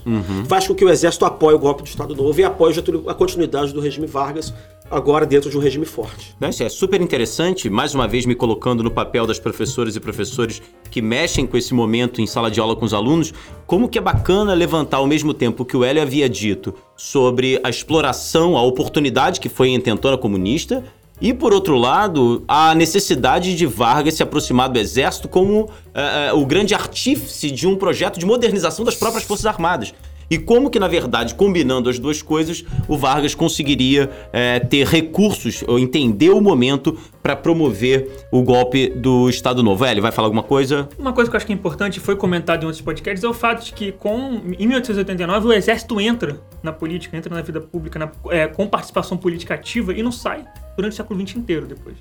faz 0.49 0.67
com 0.67 0.75
que 0.75 0.85
o 0.85 0.89
exército 0.89 1.25
apoie 1.25 1.55
o 1.55 1.59
golpe 1.59 1.83
do 1.83 1.89
Estado 1.89 2.15
Novo 2.15 2.41
e 2.41 2.45
apoie 2.45 2.75
a 3.07 3.15
continuidade 3.15 3.73
do 3.73 3.81
regime 3.81 4.07
Vargas, 4.07 4.53
agora 4.91 5.27
dentro 5.27 5.51
de 5.51 5.57
um 5.57 5.61
regime 5.61 5.85
forte. 5.85 6.35
Isso 6.49 6.63
é 6.63 6.69
super 6.69 7.01
interessante, 7.01 7.69
mais 7.69 7.95
uma 7.95 8.07
vez 8.07 8.25
me 8.25 8.35
colocando 8.35 8.83
no 8.83 8.91
papel 8.91 9.27
das 9.27 9.39
professoras 9.39 9.97
e 9.97 10.01
professores 10.01 10.63
que 10.91 11.03
mexem 11.03 11.47
com 11.47 11.57
esse 11.57 11.75
momento 11.75 12.21
em 12.21 12.27
sala 12.27 12.51
de 12.51 12.61
aula 12.61 12.77
com 12.77 12.85
os 12.85 12.95
alunos, 12.95 13.33
como 13.67 13.89
que 13.89 13.99
é 13.99 14.01
bacana 14.01 14.55
levantar 14.55 14.99
ao 14.99 15.07
mesmo 15.07 15.35
tempo 15.35 15.63
o 15.63 15.67
que 15.67 15.77
o 15.77 15.85
Hélio 15.85 16.03
havia 16.03 16.29
dito 16.29 16.75
sobre 16.97 17.61
a 17.63 17.69
exploração, 17.69 18.57
a 18.57 18.63
oportunidade 18.63 19.41
que 19.41 19.49
foi 19.49 19.69
em 19.69 19.75
intentona 19.75 20.17
comunista, 20.17 20.85
e 21.21 21.33
por 21.33 21.53
outro 21.53 21.77
lado, 21.77 22.45
a 22.47 22.75
necessidade 22.75 23.55
de 23.55 23.67
Vargas 23.67 24.15
se 24.15 24.23
aproximar 24.23 24.69
do 24.69 24.79
exército 24.79 25.29
como 25.29 25.71
eh, 25.95 26.29
eh, 26.29 26.33
o 26.35 26.45
grande 26.45 26.75
artífice 26.75 27.51
de 27.51 27.67
um 27.67 27.75
projeto 27.75 28.19
de 28.19 28.27
modernização 28.27 28.85
das 28.85 28.95
próprias 28.95 29.25
Forças 29.25 29.47
Armadas. 29.47 29.95
E 30.29 30.39
como 30.39 30.69
que, 30.71 30.79
na 30.81 30.89
verdade, 30.89 31.35
combinando 31.35 31.89
as 31.89 31.99
duas 31.99 32.21
coisas, 32.21 32.65
o 32.89 32.97
Vargas 32.99 33.35
conseguiria 33.35 34.11
eh, 34.33 34.59
ter 34.61 34.87
recursos, 34.87 35.63
ou 35.69 35.79
entender 35.79 36.31
o 36.31 36.41
momento 36.41 36.99
para 37.23 37.37
promover 37.37 38.27
o 38.33 38.43
golpe 38.43 38.89
do 38.89 39.29
Estado 39.29 39.63
Novo. 39.63 39.85
Hélio, 39.85 40.03
vai 40.03 40.11
falar 40.11 40.27
alguma 40.27 40.43
coisa? 40.43 40.89
Uma 40.99 41.13
coisa 41.13 41.31
que 41.31 41.37
eu 41.37 41.39
acho 41.39 41.47
que 41.47 41.53
é 41.53 41.55
importante, 41.55 42.01
foi 42.01 42.17
comentado 42.17 42.63
em 42.63 42.67
outros 42.67 42.83
podcasts, 42.83 43.23
é 43.23 43.29
o 43.29 43.35
fato 43.35 43.65
de 43.65 43.73
que 43.73 43.93
com, 43.93 44.41
em 44.59 44.67
1889 44.67 45.47
o 45.49 45.53
exército 45.53 46.01
entra 46.01 46.41
na 46.63 46.73
política, 46.73 47.17
entra 47.17 47.33
na 47.35 47.43
vida 47.43 47.61
pública 47.61 47.99
na- 47.99 48.11
é, 48.31 48.49
com 48.49 48.67
participação 48.67 49.17
política 49.17 49.55
ativa 49.55 49.93
e 49.93 50.03
não 50.03 50.11
sai 50.13 50.45
durante 50.77 50.93
o 50.93 50.97
século 50.97 51.21
XX 51.21 51.37
inteiro 51.37 51.67
depois. 51.67 51.97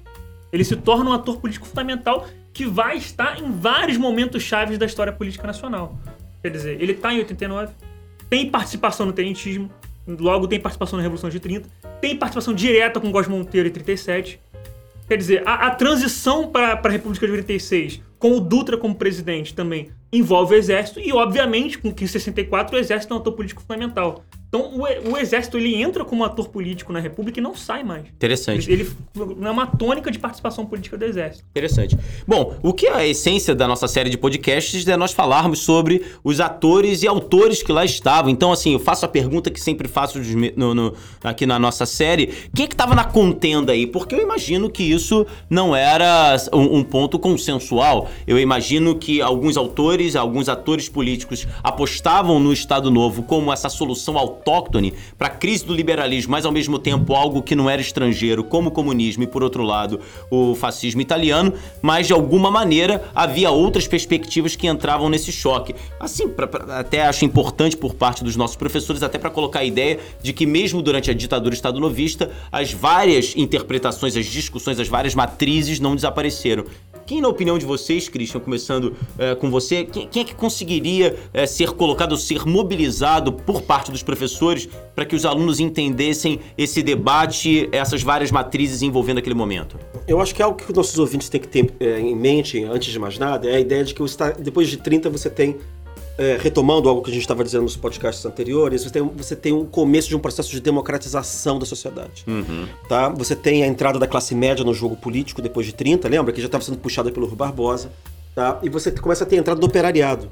Ele 0.51 0.63
se 0.63 0.75
torna 0.75 1.09
um 1.11 1.13
ator 1.13 1.37
político 1.37 1.65
fundamental 1.67 2.25
que 2.53 2.65
vai 2.65 2.97
estar 2.97 3.39
em 3.39 3.51
vários 3.51 3.97
momentos 3.97 4.41
chaves 4.41 4.77
da 4.77 4.85
história 4.85 5.11
política 5.13 5.45
nacional. 5.45 5.97
Quer 6.41 6.49
dizer, 6.49 6.81
ele 6.81 6.93
está 6.93 7.13
em 7.13 7.17
89, 7.17 7.73
tem 8.29 8.49
participação 8.49 9.05
no 9.05 9.13
tenentismo, 9.13 9.69
logo 10.07 10.47
tem 10.47 10.59
participação 10.59 10.97
na 10.97 11.03
Revolução 11.03 11.29
de 11.29 11.39
30, 11.39 11.69
tem 12.01 12.15
participação 12.15 12.53
direta 12.53 12.99
com 12.99 13.11
Góes 13.11 13.27
Monteiro 13.27 13.67
em 13.67 13.71
37, 13.71 14.39
Quer 15.07 15.17
dizer, 15.17 15.43
a, 15.45 15.67
a 15.67 15.71
transição 15.71 16.47
para 16.47 16.79
a 16.83 16.89
República 16.89 17.27
de 17.27 17.33
86, 17.33 18.01
com 18.17 18.31
o 18.31 18.39
Dutra 18.39 18.75
como 18.75 18.95
presidente 18.95 19.53
também, 19.53 19.89
envolve 20.11 20.55
o 20.55 20.57
Exército, 20.57 20.99
e 20.99 21.11
obviamente, 21.13 21.77
com 21.77 21.93
que 21.93 22.03
em 22.03 22.07
64 22.07 22.75
o 22.75 22.79
Exército 22.79 23.13
é 23.13 23.17
um 23.17 23.19
ator 23.19 23.33
político 23.33 23.61
fundamental. 23.61 24.23
Então 24.55 24.71
o, 24.73 25.11
o 25.11 25.17
exército 25.17 25.57
ele 25.57 25.75
entra 25.75 26.05
como 26.05 26.23
ator 26.23 26.47
político 26.47 26.93
na 26.93 26.99
República 26.99 27.39
e 27.39 27.43
não 27.43 27.53
sai 27.53 27.83
mais. 27.83 28.07
Interessante. 28.07 28.71
Ele, 28.71 28.83
ele 28.83 29.35
não 29.37 29.49
é 29.49 29.51
uma 29.51 29.67
tônica 29.67 30.09
de 30.09 30.17
participação 30.17 30.65
política 30.65 30.97
do 30.97 31.03
exército. 31.03 31.43
Interessante. 31.51 31.97
Bom, 32.25 32.55
o 32.63 32.73
que 32.73 32.87
é 32.87 32.93
a 32.93 33.05
essência 33.05 33.53
da 33.53 33.67
nossa 33.67 33.87
série 33.87 34.09
de 34.09 34.17
podcasts 34.17 34.87
é 34.87 34.95
nós 34.95 35.11
falarmos 35.11 35.59
sobre 35.59 36.05
os 36.23 36.39
atores 36.39 37.03
e 37.03 37.07
autores 37.07 37.61
que 37.61 37.71
lá 37.71 37.83
estavam. 37.83 38.31
Então, 38.31 38.51
assim, 38.53 38.73
eu 38.73 38.79
faço 38.79 39.05
a 39.05 39.09
pergunta 39.09 39.51
que 39.51 39.59
sempre 39.59 39.89
faço 39.89 40.19
no, 40.55 40.73
no, 40.73 40.93
aqui 41.21 41.45
na 41.45 41.59
nossa 41.59 41.85
série: 41.85 42.27
quem 42.55 42.63
é 42.63 42.67
que 42.67 42.73
estava 42.73 42.95
na 42.95 43.03
contenda 43.03 43.73
aí? 43.73 43.85
Porque 43.85 44.15
eu 44.15 44.21
imagino 44.21 44.69
que 44.69 44.83
isso 44.83 45.25
não 45.49 45.75
era 45.75 46.37
um, 46.53 46.77
um 46.77 46.83
ponto 46.83 47.19
consensual. 47.19 48.09
Eu 48.25 48.39
imagino 48.39 48.95
que 48.95 49.21
alguns 49.21 49.57
autores, 49.57 50.15
alguns 50.15 50.47
atores 50.47 50.87
políticos 50.87 51.45
apostavam 51.61 52.39
no 52.39 52.53
Estado 52.53 52.89
Novo 52.89 53.23
como 53.23 53.51
essa 53.51 53.67
solução 53.67 54.17
autóctone 54.45 54.93
para 55.17 55.27
a 55.27 55.31
crise 55.31 55.65
do 55.65 55.73
liberalismo, 55.73 56.31
mas 56.31 56.45
ao 56.45 56.51
mesmo 56.51 56.77
tempo 56.77 57.15
algo 57.15 57.41
que 57.41 57.55
não 57.55 57.69
era 57.69 57.81
estrangeiro, 57.81 58.43
como 58.43 58.69
o 58.69 58.71
comunismo 58.71 59.23
e, 59.23 59.27
por 59.27 59.43
outro 59.43 59.63
lado, 59.63 59.99
o 60.29 60.53
fascismo 60.53 61.01
italiano, 61.01 61.53
mas 61.81 62.05
de 62.05 62.13
alguma 62.13 62.51
maneira 62.51 63.09
havia 63.15 63.49
outras 63.49 63.87
perspectivas 63.87 64.55
que 64.55 64.67
entravam 64.67 65.09
nesse 65.09 65.31
choque. 65.31 65.73
Assim, 65.99 66.27
pra, 66.27 66.45
pra, 66.45 66.79
até 66.79 67.05
acho 67.05 67.25
importante 67.25 67.75
por 67.75 67.95
parte 67.95 68.23
dos 68.23 68.35
nossos 68.35 68.55
professores, 68.55 69.01
até 69.01 69.17
para 69.17 69.29
colocar 69.29 69.59
a 69.59 69.65
ideia 69.65 69.99
de 70.21 70.31
que, 70.31 70.45
mesmo 70.45 70.81
durante 70.81 71.09
a 71.09 71.13
ditadura 71.13 71.55
estadonovista, 71.55 72.31
as 72.51 72.71
várias 72.71 73.33
interpretações, 73.35 74.15
as 74.15 74.25
discussões, 74.25 74.79
as 74.79 74.87
várias 74.87 75.15
matrizes 75.15 75.79
não 75.79 75.95
desapareceram. 75.95 76.65
Quem, 77.05 77.21
na 77.21 77.27
opinião 77.27 77.59
de 77.59 77.65
vocês, 77.65 78.09
Christian, 78.09 78.39
começando 78.39 78.95
é, 79.19 79.35
com 79.35 79.51
você, 79.51 79.83
quem, 79.83 80.07
quem, 80.07 80.23
é 80.23 80.25
que 80.25 80.33
conseguiria 80.33 81.15
é, 81.31 81.45
ser 81.45 81.71
colocado, 81.71 82.17
ser 82.17 82.45
mobilizado 82.47 83.31
por 83.31 83.61
parte 83.61 83.91
dos 83.91 84.01
professores 84.01 84.67
para 84.95 85.05
que 85.05 85.15
os 85.15 85.23
alunos 85.23 85.59
entendessem 85.59 86.39
esse 86.57 86.81
debate, 86.81 87.69
essas 87.71 88.01
várias 88.01 88.31
matrizes 88.31 88.81
envolvendo 88.81 89.19
aquele 89.19 89.35
momento? 89.35 89.77
Eu 90.07 90.19
acho 90.19 90.33
que 90.33 90.41
é 90.41 90.45
algo 90.45 90.57
que 90.57 90.69
os 90.69 90.75
nossos 90.75 90.97
ouvintes 90.97 91.29
têm 91.29 91.39
que 91.39 91.47
ter 91.47 91.71
é, 91.79 91.99
em 91.99 92.15
mente, 92.15 92.63
antes 92.63 92.91
de 92.91 92.97
mais 92.97 93.19
nada, 93.19 93.47
é 93.47 93.57
a 93.57 93.59
ideia 93.59 93.83
de 93.83 93.93
que 93.93 94.01
depois 94.39 94.67
de 94.67 94.77
30 94.77 95.07
você 95.09 95.29
tem 95.29 95.57
é, 96.17 96.37
retomando 96.39 96.87
algo 96.87 97.01
que 97.01 97.09
a 97.09 97.13
gente 97.13 97.23
estava 97.23 97.43
dizendo 97.43 97.63
nos 97.63 97.75
podcasts 97.75 98.25
anteriores, 98.25 98.83
você 98.83 98.89
tem, 98.89 99.03
você 99.03 99.35
tem 99.35 99.53
um 99.53 99.65
começo 99.65 100.07
de 100.07 100.15
um 100.15 100.19
processo 100.19 100.49
de 100.51 100.61
democratização 100.61 101.59
da 101.59 101.65
sociedade. 101.65 102.23
Uhum. 102.27 102.67
Tá? 102.87 103.09
Você 103.09 103.35
tem 103.35 103.63
a 103.63 103.67
entrada 103.67 103.99
da 103.99 104.07
classe 104.07 104.33
média 104.33 104.63
no 104.63 104.73
jogo 104.73 104.95
político 104.95 105.41
depois 105.41 105.65
de 105.65 105.73
30, 105.73 106.07
lembra? 106.07 106.31
Que 106.31 106.39
já 106.39 106.47
estava 106.47 106.63
sendo 106.63 106.77
puxada 106.77 107.11
pelo 107.11 107.25
Rui 107.25 107.35
Barbosa. 107.35 107.91
Tá? 108.33 108.59
E 108.61 108.69
você 108.69 108.91
começa 108.91 109.23
a 109.23 109.27
ter 109.27 109.37
a 109.37 109.39
entrada 109.39 109.59
do 109.59 109.65
operariado. 109.65 110.29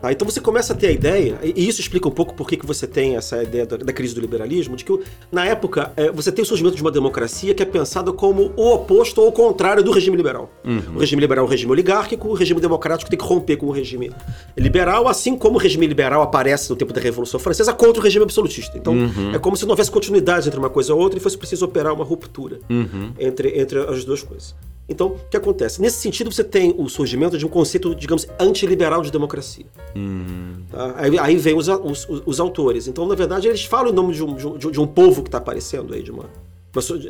Tá? 0.00 0.12
Então 0.12 0.28
você 0.28 0.40
começa 0.40 0.72
a 0.72 0.76
ter 0.76 0.88
a 0.88 0.92
ideia, 0.92 1.38
e 1.42 1.68
isso 1.68 1.80
explica 1.80 2.08
um 2.08 2.12
pouco 2.12 2.34
por 2.34 2.48
que, 2.48 2.58
você 2.64 2.86
tem 2.86 3.16
essa 3.16 3.42
ideia 3.42 3.64
da, 3.64 3.76
da 3.76 3.92
crise 3.92 4.14
do 4.14 4.20
liberalismo, 4.20 4.76
de 4.76 4.84
que 4.84 5.00
na 5.30 5.44
época 5.44 5.92
é, 5.96 6.10
você 6.10 6.30
tem 6.30 6.42
o 6.42 6.46
surgimento 6.46 6.76
de 6.76 6.82
uma 6.82 6.90
democracia 6.90 7.54
que 7.54 7.62
é 7.62 7.66
pensada 7.66 8.12
como 8.12 8.52
o 8.56 8.74
oposto 8.74 9.20
ou 9.20 9.28
o 9.28 9.32
contrário 9.32 9.82
do 9.82 9.90
regime 9.90 10.16
liberal. 10.16 10.50
Uhum. 10.64 10.96
O 10.96 10.98
regime 10.98 11.20
liberal 11.20 11.44
é 11.44 11.48
o 11.48 11.50
regime 11.50 11.72
oligárquico, 11.72 12.28
o 12.28 12.34
regime 12.34 12.60
democrático 12.60 13.08
tem 13.08 13.18
que 13.18 13.24
romper 13.24 13.56
com 13.56 13.66
o 13.66 13.70
regime 13.70 14.10
liberal, 14.56 15.08
assim 15.08 15.36
como 15.36 15.56
o 15.56 15.58
regime 15.58 15.86
liberal 15.86 16.22
aparece 16.22 16.68
no 16.68 16.76
tempo 16.76 16.92
da 16.92 17.00
Revolução 17.00 17.40
Francesa 17.40 17.72
contra 17.72 18.00
o 18.00 18.04
regime 18.04 18.24
absolutista. 18.24 18.76
Então 18.76 18.92
uhum. 18.92 19.34
é 19.34 19.38
como 19.38 19.56
se 19.56 19.64
não 19.64 19.70
houvesse 19.70 19.90
continuidade 19.90 20.48
entre 20.48 20.58
uma 20.58 20.70
coisa 20.70 20.92
e 20.92 20.94
outra 20.94 21.18
e 21.18 21.22
fosse 21.22 21.38
preciso 21.38 21.64
operar 21.64 21.94
uma 21.94 22.04
ruptura 22.04 22.60
uhum. 22.68 23.12
entre, 23.18 23.58
entre 23.60 23.78
as 23.78 24.04
duas 24.04 24.22
coisas. 24.22 24.54
Então, 24.88 25.08
o 25.08 25.18
que 25.30 25.36
acontece? 25.36 25.82
Nesse 25.82 25.98
sentido, 25.98 26.32
você 26.32 26.42
tem 26.42 26.74
o 26.78 26.88
surgimento 26.88 27.36
de 27.36 27.44
um 27.44 27.48
conceito, 27.48 27.94
digamos, 27.94 28.26
antiliberal 28.40 29.02
de 29.02 29.12
democracia. 29.12 29.66
Uhum. 29.94 30.62
Tá? 30.70 30.94
Aí, 30.96 31.18
aí 31.18 31.36
vem 31.36 31.54
os, 31.54 31.68
os, 31.68 32.08
os, 32.24 32.40
autores. 32.40 32.88
Então, 32.88 33.06
na 33.06 33.14
verdade, 33.14 33.48
eles 33.48 33.64
falam 33.64 33.92
em 33.92 33.94
nome 33.94 34.14
de 34.14 34.24
um, 34.24 34.34
de, 34.56 34.70
de 34.70 34.80
um 34.80 34.86
povo 34.86 35.22
que 35.22 35.28
está 35.28 35.38
aparecendo 35.38 35.92
aí, 35.92 36.02
de 36.02 36.10
uma, 36.10 36.24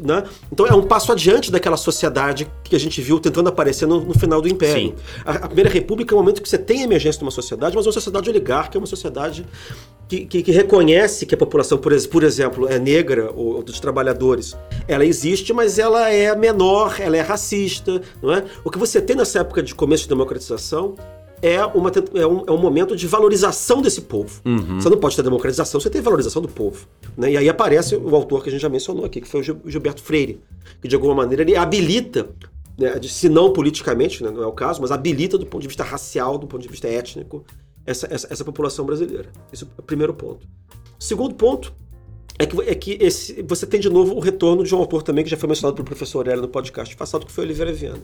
né? 0.02 0.24
Então 0.52 0.66
é 0.66 0.74
um 0.74 0.82
passo 0.82 1.10
adiante 1.12 1.50
daquela 1.50 1.76
sociedade 1.76 2.50
que 2.62 2.76
a 2.76 2.80
gente 2.80 3.00
viu 3.02 3.18
tentando 3.18 3.48
aparecer 3.48 3.86
no, 3.86 4.00
no 4.00 4.14
final 4.14 4.40
do 4.40 4.48
Império. 4.48 4.94
A, 5.24 5.32
a, 5.32 5.46
Primeira 5.46 5.70
República 5.70 6.14
é 6.14 6.16
um 6.16 6.20
momento 6.20 6.40
que 6.40 6.48
você 6.48 6.58
tem 6.58 6.82
emergência 6.82 7.18
de 7.18 7.24
uma 7.24 7.30
sociedade, 7.30 7.74
mas 7.74 7.86
uma 7.86 7.92
sociedade 7.92 8.30
oligárquica, 8.30 8.78
é 8.78 8.80
uma 8.80 8.86
sociedade 8.86 9.44
que, 10.08 10.24
que, 10.24 10.42
que, 10.42 10.52
reconhece 10.52 11.26
que 11.26 11.34
a 11.34 11.38
população, 11.38 11.76
por, 11.76 11.92
por 12.08 12.22
exemplo, 12.22 12.66
é 12.68 12.78
negra 12.78 13.30
ou, 13.34 13.56
ou, 13.56 13.62
dos 13.62 13.78
trabalhadores. 13.78 14.56
Ela 14.86 15.04
existe, 15.04 15.52
mas 15.52 15.78
ela 15.78 16.08
é 16.08 16.34
menor, 16.34 16.96
ela 16.98 17.16
é 17.16 17.20
racista. 17.20 18.00
Não 18.22 18.32
é? 18.32 18.44
O 18.64 18.70
que 18.70 18.78
você 18.78 19.02
tem 19.02 19.16
nessa 19.16 19.40
época 19.40 19.62
de 19.62 19.74
começo 19.74 20.04
de 20.04 20.08
democratização 20.08 20.94
é, 21.40 21.64
uma, 21.64 21.90
é, 22.14 22.26
um, 22.26 22.44
é 22.46 22.50
um 22.50 22.58
momento 22.58 22.96
de 22.96 23.06
valorização 23.06 23.80
desse 23.80 24.02
povo. 24.02 24.40
Uhum. 24.44 24.80
Você 24.80 24.88
não 24.88 24.98
pode 24.98 25.16
ter 25.16 25.22
democratização, 25.22 25.80
você 25.80 25.90
tem 25.90 26.00
valorização 26.00 26.42
do 26.42 26.48
povo. 26.48 26.86
Né? 27.16 27.32
E 27.32 27.36
aí 27.36 27.48
aparece 27.48 27.96
o 27.96 28.14
autor 28.14 28.42
que 28.42 28.48
a 28.48 28.52
gente 28.52 28.60
já 28.60 28.68
mencionou 28.68 29.04
aqui, 29.04 29.20
que 29.20 29.28
foi 29.28 29.40
o 29.40 29.70
Gilberto 29.70 30.02
Freire, 30.02 30.40
que 30.80 30.88
de 30.88 30.94
alguma 30.94 31.14
maneira 31.14 31.42
ele 31.42 31.56
habilita, 31.56 32.28
né, 32.78 33.00
se 33.02 33.28
não 33.28 33.52
politicamente, 33.52 34.22
né, 34.22 34.30
não 34.30 34.42
é 34.42 34.46
o 34.46 34.52
caso, 34.52 34.80
mas 34.80 34.90
habilita 34.90 35.38
do 35.38 35.46
ponto 35.46 35.62
de 35.62 35.68
vista 35.68 35.84
racial, 35.84 36.38
do 36.38 36.46
ponto 36.46 36.62
de 36.62 36.68
vista 36.68 36.88
étnico, 36.88 37.44
essa, 37.86 38.06
essa, 38.10 38.28
essa 38.30 38.44
população 38.44 38.84
brasileira. 38.84 39.30
Esse 39.52 39.64
é 39.64 39.66
o 39.78 39.82
primeiro 39.82 40.14
ponto. 40.14 40.46
O 40.98 41.02
segundo 41.02 41.34
ponto 41.34 41.72
é 42.38 42.46
que, 42.46 42.60
é 42.62 42.74
que 42.74 42.98
esse, 43.00 43.42
você 43.42 43.66
tem 43.66 43.80
de 43.80 43.88
novo 43.88 44.14
o 44.14 44.20
retorno 44.20 44.62
de 44.62 44.74
um 44.74 44.78
autor 44.78 45.02
também 45.02 45.24
que 45.24 45.30
já 45.30 45.36
foi 45.36 45.48
mencionado 45.48 45.74
pelo 45.74 45.86
professor 45.86 46.26
Hélio 46.28 46.42
no 46.42 46.48
podcast 46.48 46.94
passado, 46.96 47.26
que 47.26 47.32
foi 47.32 47.44
Oliveira 47.44 47.72
Viana. 47.72 48.02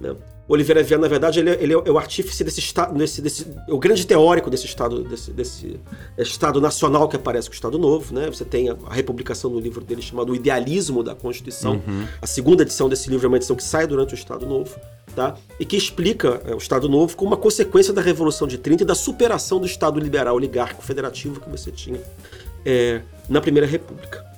Né? 0.00 0.14
Oliveira 0.46 0.82
Viana, 0.82 1.02
na 1.02 1.08
verdade, 1.08 1.40
ele, 1.40 1.50
é, 1.50 1.62
ele, 1.62 1.72
é 1.72 1.90
o 1.90 1.96
artífice 1.96 2.44
desse 2.44 2.60
estado, 2.60 2.96
desse, 2.96 3.22
desse, 3.22 3.46
o 3.66 3.78
grande 3.78 4.06
teórico 4.06 4.50
desse 4.50 4.66
estado, 4.66 5.02
desse, 5.02 5.30
desse 5.30 5.80
estado 6.18 6.60
nacional 6.60 7.08
que 7.08 7.16
aparece 7.16 7.48
com 7.48 7.52
o 7.52 7.54
Estado 7.54 7.78
Novo, 7.78 8.14
né? 8.14 8.26
Você 8.26 8.44
tem 8.44 8.68
a, 8.68 8.76
a 8.86 8.92
republicação 8.92 9.50
no 9.50 9.58
livro 9.58 9.82
dele 9.82 10.02
chamado 10.02 10.32
O 10.32 10.36
Idealismo 10.36 11.02
da 11.02 11.14
Constituição. 11.14 11.82
Uhum. 11.86 12.06
A 12.20 12.26
segunda 12.26 12.62
edição 12.62 12.90
desse 12.90 13.08
livro 13.08 13.26
é 13.26 13.28
uma 13.28 13.38
edição 13.38 13.56
que 13.56 13.64
sai 13.64 13.86
durante 13.86 14.12
o 14.12 14.16
Estado 14.16 14.44
Novo, 14.44 14.78
tá? 15.16 15.34
E 15.58 15.64
que 15.64 15.78
explica 15.78 16.42
é, 16.44 16.54
o 16.54 16.58
Estado 16.58 16.90
Novo 16.90 17.16
como 17.16 17.30
uma 17.30 17.38
consequência 17.38 17.94
da 17.94 18.02
Revolução 18.02 18.46
de 18.46 18.58
30 18.58 18.82
e 18.82 18.86
da 18.86 18.94
superação 18.94 19.58
do 19.58 19.66
Estado 19.66 19.98
liberal 19.98 20.36
oligárquico 20.36 20.82
federativo 20.82 21.40
que 21.40 21.48
você 21.48 21.70
tinha 21.70 22.00
é, 22.66 23.00
na 23.30 23.40
Primeira 23.40 23.66
República. 23.66 24.33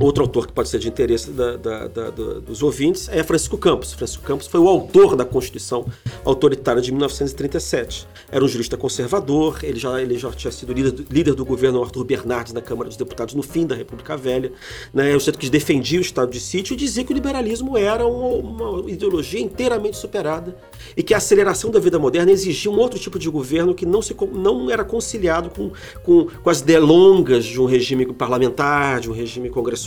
Outro 0.00 0.24
autor 0.24 0.48
que 0.48 0.52
pode 0.52 0.68
ser 0.68 0.80
de 0.80 0.88
interesse 0.88 1.30
da, 1.30 1.56
da, 1.56 1.86
da, 1.86 2.10
dos 2.10 2.62
ouvintes 2.62 3.08
é 3.08 3.22
Francisco 3.22 3.56
Campos. 3.56 3.92
Francisco 3.92 4.24
Campos 4.24 4.48
foi 4.48 4.58
o 4.58 4.68
autor 4.68 5.14
da 5.14 5.24
Constituição 5.24 5.86
Autoritária 6.24 6.82
de 6.82 6.90
1937. 6.90 8.06
Era 8.30 8.44
um 8.44 8.48
jurista 8.48 8.76
conservador, 8.76 9.60
ele 9.62 9.78
já, 9.78 10.02
ele 10.02 10.18
já 10.18 10.32
tinha 10.32 10.50
sido 10.50 10.72
líder, 10.72 11.04
líder 11.08 11.34
do 11.34 11.44
governo 11.44 11.82
Arthur 11.82 12.04
Bernardes 12.04 12.52
na 12.52 12.60
Câmara 12.60 12.88
dos 12.88 12.96
Deputados 12.96 13.34
no 13.34 13.42
fim 13.42 13.66
da 13.66 13.74
República 13.76 14.16
Velha. 14.16 14.50
Né? 14.92 15.12
É 15.12 15.16
um 15.16 15.20
sujeito 15.20 15.38
que 15.38 15.48
defendia 15.48 15.98
o 15.98 16.02
estado 16.02 16.32
de 16.32 16.40
sítio 16.40 16.74
e 16.74 16.76
dizia 16.76 17.04
que 17.04 17.12
o 17.12 17.14
liberalismo 17.14 17.78
era 17.78 18.04
uma, 18.04 18.70
uma 18.70 18.90
ideologia 18.90 19.40
inteiramente 19.40 19.96
superada 19.96 20.56
e 20.96 21.02
que 21.04 21.14
a 21.14 21.18
aceleração 21.18 21.70
da 21.70 21.78
vida 21.78 22.00
moderna 22.00 22.32
exigia 22.32 22.70
um 22.70 22.78
outro 22.78 22.98
tipo 22.98 23.18
de 23.18 23.30
governo 23.30 23.72
que 23.72 23.86
não, 23.86 24.02
se, 24.02 24.16
não 24.32 24.68
era 24.70 24.84
conciliado 24.84 25.50
com, 25.50 25.70
com, 26.02 26.26
com 26.42 26.50
as 26.50 26.60
delongas 26.60 27.44
de 27.44 27.60
um 27.60 27.64
regime 27.64 28.12
parlamentar, 28.12 28.98
de 28.98 29.08
um 29.08 29.14
regime 29.14 29.48
congressual. 29.48 29.83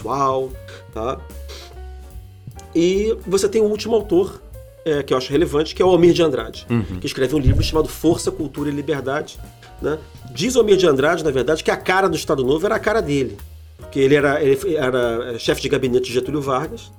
Tá? 0.94 1.20
E 2.76 3.18
você 3.26 3.48
tem 3.48 3.62
o 3.62 3.66
último 3.66 3.96
autor, 3.96 4.42
é, 4.86 5.04
que 5.04 5.14
eu 5.14 5.18
acho 5.18 5.32
relevante, 5.32 5.76
que 5.76 5.82
é 5.82 5.86
o 5.86 5.90
Almir 5.90 6.14
de 6.14 6.24
Andrade, 6.24 6.66
uhum. 6.70 7.00
que 7.00 7.08
escreveu 7.08 7.38
um 7.38 7.42
livro 7.42 7.64
chamado 7.64 7.88
Força, 7.88 8.32
Cultura 8.32 8.70
e 8.70 8.74
Liberdade. 8.74 9.40
Né? 9.82 9.98
Diz 10.32 10.56
o 10.56 10.60
Almir 10.60 10.78
de 10.78 10.88
Andrade, 10.88 11.24
na 11.24 11.32
verdade, 11.32 11.64
que 11.64 11.72
a 11.72 11.78
cara 11.78 12.08
do 12.08 12.16
Estado 12.16 12.44
Novo 12.44 12.66
era 12.66 12.76
a 12.76 12.80
cara 12.80 13.02
dele. 13.02 13.38
Porque 13.78 14.00
ele 14.00 14.16
era, 14.16 14.42
ele 14.44 14.76
era 14.76 15.38
chefe 15.40 15.62
de 15.62 15.70
gabinete 15.70 16.06
de 16.06 16.14
Getúlio 16.14 16.42
Vargas, 16.42 16.92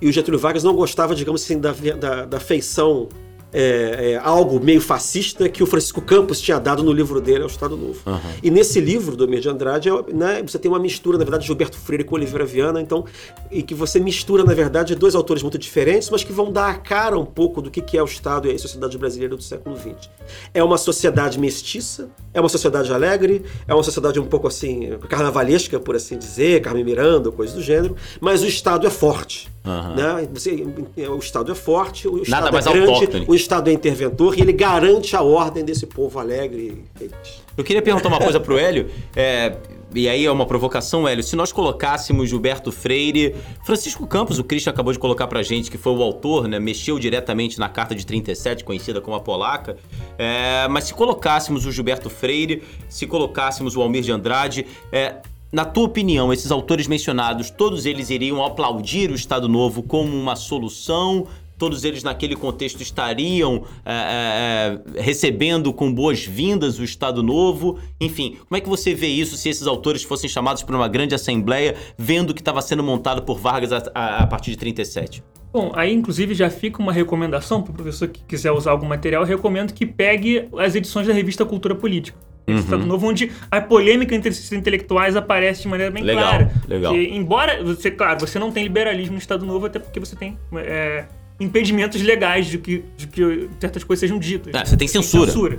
e 0.00 0.08
o 0.08 0.12
Getúlio 0.12 0.38
Vargas 0.38 0.62
não 0.62 0.74
gostava, 0.74 1.14
digamos 1.14 1.42
assim, 1.42 1.58
da, 1.58 1.72
da, 1.72 2.24
da 2.24 2.40
feição 2.40 3.08
é, 3.54 4.12
é, 4.12 4.16
algo 4.16 4.58
meio 4.58 4.80
fascista 4.80 5.48
que 5.48 5.62
o 5.62 5.66
Francisco 5.66 6.02
Campos 6.02 6.40
tinha 6.40 6.58
dado 6.58 6.82
no 6.82 6.92
livro 6.92 7.20
dele 7.20 7.42
ao 7.42 7.46
Estado 7.46 7.76
Novo. 7.76 8.00
Uhum. 8.04 8.18
E 8.42 8.50
nesse 8.50 8.80
livro 8.80 9.16
do 9.16 9.24
Emir 9.24 9.38
de 9.38 9.48
Andrade, 9.48 9.88
é, 9.88 9.92
né, 10.12 10.42
você 10.42 10.58
tem 10.58 10.68
uma 10.68 10.80
mistura, 10.80 11.16
na 11.16 11.22
verdade, 11.22 11.42
de 11.42 11.46
Gilberto 11.46 11.78
Freire 11.78 12.02
com 12.02 12.16
Oliveira 12.16 12.44
Viana, 12.44 12.80
então, 12.80 13.04
e 13.52 13.62
que 13.62 13.74
você 13.74 14.00
mistura, 14.00 14.42
na 14.42 14.52
verdade, 14.52 14.96
dois 14.96 15.14
autores 15.14 15.42
muito 15.42 15.56
diferentes, 15.56 16.10
mas 16.10 16.24
que 16.24 16.32
vão 16.32 16.50
dar 16.50 16.70
a 16.70 16.74
cara 16.74 17.16
um 17.16 17.24
pouco 17.24 17.62
do 17.62 17.70
que 17.70 17.96
é 17.96 18.02
o 18.02 18.06
Estado 18.06 18.50
e 18.50 18.54
a 18.54 18.58
sociedade 18.58 18.98
brasileira 18.98 19.36
do 19.36 19.42
século 19.42 19.76
XX. 19.76 20.10
É 20.52 20.64
uma 20.64 20.76
sociedade 20.76 21.38
mestiça, 21.38 22.10
é 22.32 22.40
uma 22.40 22.48
sociedade 22.48 22.92
alegre, 22.92 23.44
é 23.68 23.72
uma 23.72 23.84
sociedade 23.84 24.18
um 24.18 24.26
pouco 24.26 24.48
assim, 24.48 24.98
carnavalesca, 25.08 25.78
por 25.78 25.94
assim 25.94 26.18
dizer, 26.18 26.60
Carmen 26.60 26.82
Miranda, 26.82 27.30
coisa 27.30 27.54
do 27.54 27.62
gênero, 27.62 27.94
mas 28.20 28.42
o 28.42 28.46
Estado 28.46 28.84
é 28.86 28.90
forte. 28.90 29.53
Uhum. 29.64 29.94
Né? 29.94 30.28
Você, 30.32 30.66
o 31.08 31.18
Estado 31.18 31.50
é 31.50 31.54
forte, 31.54 32.06
o 32.06 32.22
Estado 32.22 32.44
Nada 32.44 32.58
é 32.58 32.62
grande, 32.62 32.90
autóctone. 32.90 33.24
o 33.26 33.34
Estado 33.34 33.70
é 33.70 33.72
interventor 33.72 34.38
e 34.38 34.42
ele 34.42 34.52
garante 34.52 35.16
a 35.16 35.22
ordem 35.22 35.64
desse 35.64 35.86
povo 35.86 36.18
alegre 36.18 36.84
e 36.94 36.98
feliz. 36.98 37.42
Eu 37.56 37.64
queria 37.64 37.80
perguntar 37.80 38.08
uma 38.08 38.18
coisa 38.18 38.38
pro 38.38 38.58
Hélio. 38.58 38.90
É, 39.16 39.56
e 39.94 40.08
aí 40.08 40.26
é 40.26 40.30
uma 40.30 40.44
provocação, 40.44 41.06
Hélio, 41.06 41.22
se 41.22 41.36
nós 41.36 41.52
colocássemos 41.52 42.28
Gilberto 42.28 42.72
Freire, 42.72 43.34
Francisco 43.64 44.04
Campos, 44.08 44.40
o 44.40 44.44
Christian 44.44 44.72
acabou 44.72 44.92
de 44.92 44.98
colocar 44.98 45.28
pra 45.28 45.40
gente 45.40 45.70
que 45.70 45.78
foi 45.78 45.92
o 45.92 46.02
autor, 46.02 46.48
né, 46.48 46.58
mexeu 46.58 46.98
diretamente 46.98 47.60
na 47.60 47.68
Carta 47.68 47.94
de 47.94 48.04
37, 48.04 48.64
conhecida 48.64 49.00
como 49.00 49.16
a 49.16 49.20
Polaca, 49.20 49.76
é, 50.18 50.66
mas 50.68 50.84
se 50.84 50.94
colocássemos 50.94 51.64
o 51.64 51.70
Gilberto 51.70 52.10
Freire, 52.10 52.64
se 52.88 53.06
colocássemos 53.06 53.76
o 53.76 53.82
Almir 53.82 54.02
de 54.02 54.10
Andrade, 54.10 54.66
é, 54.90 55.16
na 55.54 55.64
tua 55.64 55.84
opinião, 55.84 56.32
esses 56.32 56.50
autores 56.50 56.88
mencionados, 56.88 57.48
todos 57.48 57.86
eles 57.86 58.10
iriam 58.10 58.44
aplaudir 58.44 59.08
o 59.08 59.14
Estado 59.14 59.48
Novo 59.48 59.84
como 59.84 60.14
uma 60.16 60.34
solução? 60.34 61.26
todos 61.56 61.84
eles 61.84 62.02
naquele 62.02 62.34
contexto 62.34 62.82
estariam 62.82 63.62
é, 63.86 64.80
é, 64.96 65.00
recebendo 65.00 65.72
com 65.72 65.94
boas-vindas 65.94 66.80
o 66.80 66.84
Estado 66.84 67.22
Novo. 67.22 67.78
Enfim, 68.00 68.36
como 68.48 68.56
é 68.56 68.60
que 68.60 68.68
você 68.68 68.92
vê 68.92 69.06
isso 69.06 69.36
se 69.36 69.48
esses 69.48 69.64
autores 69.64 70.02
fossem 70.02 70.28
chamados 70.28 70.64
para 70.64 70.74
uma 70.74 70.88
grande 70.88 71.14
assembleia, 71.14 71.76
vendo 71.96 72.30
o 72.30 72.34
que 72.34 72.40
estava 72.40 72.60
sendo 72.60 72.82
montado 72.82 73.22
por 73.22 73.38
Vargas 73.38 73.72
a, 73.72 73.82
a, 73.94 74.22
a, 74.24 74.26
partir 74.26 74.50
de 74.50 74.58
37? 74.58 75.22
Bom, 75.52 75.70
aí 75.76 75.94
inclusive 75.94 76.34
já 76.34 76.50
fica 76.50 76.82
uma 76.82 76.92
recomendação 76.92 77.62
para 77.62 77.70
o 77.70 77.74
professor 77.74 78.08
que 78.08 78.20
quiser 78.24 78.50
usar 78.50 78.72
algum 78.72 78.86
material, 78.86 79.22
recomendo 79.22 79.72
que 79.72 79.86
pegue 79.86 80.48
as 80.58 80.74
edições 80.74 81.06
da 81.06 81.12
revista 81.12 81.46
Cultura 81.46 81.76
Política. 81.76 82.18
Uhum. 82.46 82.58
Estado 82.58 82.86
Novo, 82.86 83.08
onde 83.08 83.32
a 83.50 83.60
polêmica 83.60 84.14
entre 84.14 84.28
esses 84.28 84.52
intelectuais 84.52 85.16
aparece 85.16 85.62
de 85.62 85.68
maneira 85.68 85.90
bem 85.90 86.02
legal, 86.02 86.28
clara. 86.28 86.52
Legal. 86.68 86.92
Que, 86.92 87.08
embora, 87.08 87.62
você, 87.64 87.90
claro, 87.90 88.20
você 88.20 88.38
não 88.38 88.52
tem 88.52 88.64
liberalismo 88.64 89.14
no 89.14 89.18
Estado 89.18 89.46
Novo, 89.46 89.66
até 89.66 89.78
porque 89.78 89.98
você 89.98 90.14
tem 90.14 90.36
é, 90.56 91.04
impedimentos 91.40 92.02
legais 92.02 92.46
de 92.46 92.58
que, 92.58 92.84
de 92.96 93.06
que 93.06 93.48
certas 93.58 93.82
coisas 93.82 94.00
sejam 94.00 94.18
ditas. 94.18 94.54
Ah, 94.54 94.64
você 94.64 94.76
tem 94.76 94.86
censura. 94.86 95.24
Tem 95.24 95.32
censura 95.32 95.58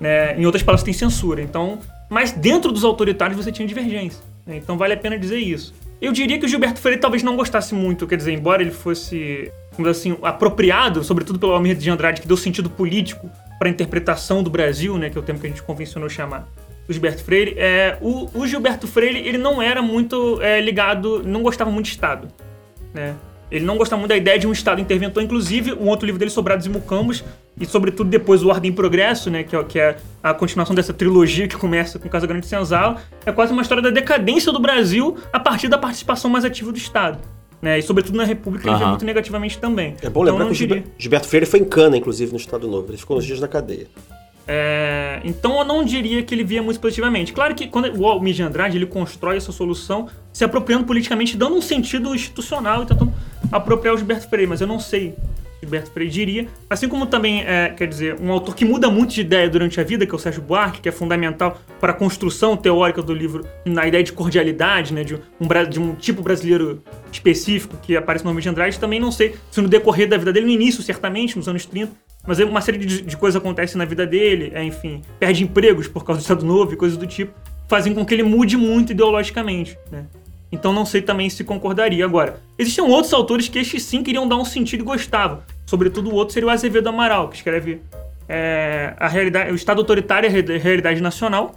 né? 0.00 0.38
Em 0.38 0.44
outras 0.44 0.62
palavras, 0.62 0.84
tem 0.84 0.92
censura. 0.92 1.40
Então, 1.40 1.78
mas 2.10 2.32
dentro 2.32 2.72
dos 2.72 2.84
autoritários 2.84 3.36
você 3.36 3.50
tinha 3.50 3.66
divergência. 3.66 4.22
Né? 4.46 4.56
Então 4.56 4.76
vale 4.76 4.94
a 4.94 4.96
pena 4.96 5.18
dizer 5.18 5.38
isso. 5.38 5.74
Eu 6.00 6.12
diria 6.12 6.38
que 6.38 6.44
o 6.44 6.48
Gilberto 6.48 6.80
Freire 6.80 7.00
talvez 7.00 7.22
não 7.22 7.36
gostasse 7.36 7.74
muito, 7.74 8.06
quer 8.06 8.16
dizer, 8.16 8.32
embora 8.32 8.60
ele 8.60 8.70
fosse, 8.70 9.50
assim, 9.88 10.16
apropriado, 10.22 11.02
sobretudo 11.02 11.38
pelo 11.38 11.52
Almir 11.52 11.76
de 11.76 11.88
Andrade, 11.88 12.20
que 12.20 12.28
deu 12.28 12.36
sentido 12.36 12.68
político 12.68 13.30
para 13.58 13.68
a 13.68 13.70
interpretação 13.70 14.42
do 14.42 14.50
Brasil, 14.50 14.98
né, 14.98 15.10
que 15.10 15.18
é 15.18 15.20
o 15.20 15.24
termo 15.24 15.40
que 15.40 15.46
a 15.46 15.50
gente 15.50 15.62
convencionou 15.62 16.08
chamar 16.08 16.48
o 16.88 16.92
Gilberto 16.92 17.24
Freire, 17.24 17.54
é, 17.56 17.96
o, 18.00 18.28
o 18.34 18.46
Gilberto 18.46 18.86
Freire 18.86 19.18
ele 19.18 19.38
não 19.38 19.60
era 19.62 19.80
muito 19.80 20.40
é, 20.42 20.60
ligado, 20.60 21.22
não 21.24 21.42
gostava 21.42 21.70
muito 21.70 21.86
de 21.86 21.92
Estado, 21.92 22.28
né? 22.92 23.14
Ele 23.50 23.64
não 23.64 23.76
gostava 23.76 24.00
muito 24.00 24.08
da 24.08 24.16
ideia 24.16 24.38
de 24.38 24.46
um 24.46 24.52
Estado 24.52 24.80
interventor, 24.80 25.22
inclusive 25.22 25.72
um 25.74 25.86
outro 25.86 26.06
livro 26.06 26.18
dele, 26.18 26.30
Sobrados 26.30 26.66
e 26.66 26.68
Mucambos, 26.68 27.22
e 27.60 27.64
sobretudo 27.64 28.10
depois 28.10 28.42
o 28.42 28.48
Ordem 28.48 28.72
e 28.72 28.74
Progresso, 28.74 29.30
né, 29.30 29.44
que 29.44 29.54
é, 29.54 29.64
que 29.64 29.78
é 29.78 29.96
a 30.22 30.34
continuação 30.34 30.74
dessa 30.74 30.92
trilogia 30.92 31.46
que 31.46 31.56
começa 31.56 31.98
com 31.98 32.08
Casa 32.08 32.26
Grande 32.26 32.46
Senzala, 32.46 33.00
é 33.24 33.30
quase 33.30 33.52
uma 33.52 33.62
história 33.62 33.82
da 33.82 33.90
decadência 33.90 34.50
do 34.50 34.58
Brasil 34.58 35.16
a 35.32 35.38
partir 35.38 35.68
da 35.68 35.78
participação 35.78 36.28
mais 36.30 36.44
ativa 36.44 36.72
do 36.72 36.78
Estado. 36.78 37.20
Né, 37.64 37.78
e 37.78 37.82
sobretudo 37.82 38.18
na 38.18 38.24
República 38.24 38.68
ele 38.68 38.76
vê 38.76 38.84
muito 38.84 39.06
negativamente 39.06 39.56
também. 39.56 39.96
É 40.02 40.10
bom 40.10 40.22
então, 40.22 40.34
lembrar 40.34 40.44
que 40.44 40.52
o 40.52 40.54
diria... 40.54 40.84
Gilberto 40.98 41.26
Freire 41.26 41.46
foi 41.46 41.60
em 41.60 41.64
cana, 41.64 41.96
inclusive, 41.96 42.30
no 42.30 42.36
Estado 42.36 42.68
Novo. 42.68 42.90
Ele 42.90 42.98
ficou 42.98 43.16
uns 43.16 43.24
dias 43.24 43.40
na 43.40 43.48
cadeia. 43.48 43.86
É, 44.46 45.22
então 45.24 45.56
eu 45.56 45.64
não 45.64 45.82
diria 45.82 46.22
que 46.22 46.34
ele 46.34 46.44
via 46.44 46.62
muito 46.62 46.78
positivamente. 46.78 47.32
Claro 47.32 47.54
que 47.54 47.66
quando 47.66 47.90
o 47.98 48.06
Almir 48.06 48.34
de 48.34 48.42
Andrade 48.42 48.76
ele 48.76 48.84
constrói 48.84 49.38
essa 49.38 49.50
solução 49.50 50.10
se 50.30 50.44
apropriando 50.44 50.84
politicamente, 50.84 51.38
dando 51.38 51.56
um 51.56 51.62
sentido 51.62 52.14
institucional 52.14 52.82
e 52.82 52.86
tentando 52.86 53.14
apropriar 53.50 53.94
o 53.94 53.96
Gilberto 53.96 54.28
Freire, 54.28 54.46
mas 54.46 54.60
eu 54.60 54.66
não 54.66 54.78
sei 54.78 55.14
Gilberto 55.64 55.90
Freire 55.90 56.10
diria. 56.10 56.46
Assim 56.68 56.88
como 56.88 57.06
também, 57.06 57.42
é, 57.42 57.70
quer 57.70 57.88
dizer, 57.88 58.16
um 58.20 58.30
autor 58.30 58.54
que 58.54 58.64
muda 58.64 58.90
muito 58.90 59.14
de 59.14 59.22
ideia 59.22 59.48
durante 59.48 59.80
a 59.80 59.84
vida, 59.84 60.06
que 60.06 60.12
é 60.12 60.14
o 60.14 60.18
Sérgio 60.18 60.42
Buarque, 60.42 60.80
que 60.80 60.88
é 60.88 60.92
fundamental 60.92 61.60
para 61.80 61.92
a 61.92 61.94
construção 61.94 62.56
teórica 62.56 63.02
do 63.02 63.12
livro, 63.12 63.44
na 63.64 63.86
ideia 63.86 64.04
de 64.04 64.12
cordialidade, 64.12 64.92
né, 64.92 65.02
de 65.02 65.14
um, 65.14 65.20
de 65.68 65.80
um 65.80 65.94
tipo 65.94 66.22
brasileiro 66.22 66.82
específico 67.10 67.76
que 67.82 67.96
aparece 67.96 68.24
no 68.24 68.30
nome 68.30 68.42
de 68.42 68.48
Andrade, 68.48 68.78
também 68.78 69.00
não 69.00 69.10
sei 69.10 69.34
se 69.50 69.60
no 69.60 69.68
decorrer 69.68 70.08
da 70.08 70.16
vida 70.16 70.32
dele, 70.32 70.46
no 70.46 70.52
início, 70.52 70.82
certamente, 70.82 71.36
nos 71.36 71.48
anos 71.48 71.66
30, 71.66 71.92
mas 72.26 72.38
uma 72.40 72.60
série 72.60 72.78
de, 72.78 73.02
de 73.02 73.16
coisas 73.16 73.40
acontece 73.40 73.76
na 73.76 73.84
vida 73.84 74.06
dele, 74.06 74.50
é, 74.54 74.62
enfim, 74.62 75.02
perde 75.18 75.42
empregos 75.44 75.88
por 75.88 76.04
causa 76.04 76.20
do 76.20 76.22
Estado 76.22 76.44
Novo 76.44 76.72
e 76.72 76.76
coisas 76.76 76.96
do 76.96 77.06
tipo, 77.06 77.32
fazem 77.68 77.94
com 77.94 78.04
que 78.04 78.14
ele 78.14 78.22
mude 78.22 78.56
muito 78.56 78.92
ideologicamente, 78.92 79.78
né? 79.90 80.06
Então 80.54 80.72
não 80.72 80.86
sei 80.86 81.02
também 81.02 81.28
se 81.28 81.42
concordaria. 81.42 82.04
Agora, 82.04 82.40
existiam 82.56 82.88
outros 82.88 83.12
autores 83.12 83.48
que 83.48 83.58
estes 83.58 83.82
sim 83.82 84.04
queriam 84.04 84.28
dar 84.28 84.36
um 84.36 84.44
sentido 84.44 84.82
e 84.82 84.84
gostavam. 84.84 85.42
Sobretudo 85.66 86.10
o 86.10 86.14
outro 86.14 86.34
seria 86.34 86.46
o 86.46 86.50
Azevedo 86.50 86.88
Amaral, 86.88 87.28
que 87.28 87.36
escreve 87.36 87.82
é, 88.28 88.94
a 88.98 89.08
realidade, 89.08 89.50
o 89.50 89.54
Estado 89.54 89.78
autoritário 89.78 90.30
e 90.30 90.54
a 90.54 90.58
realidade 90.58 91.00
nacional, 91.00 91.54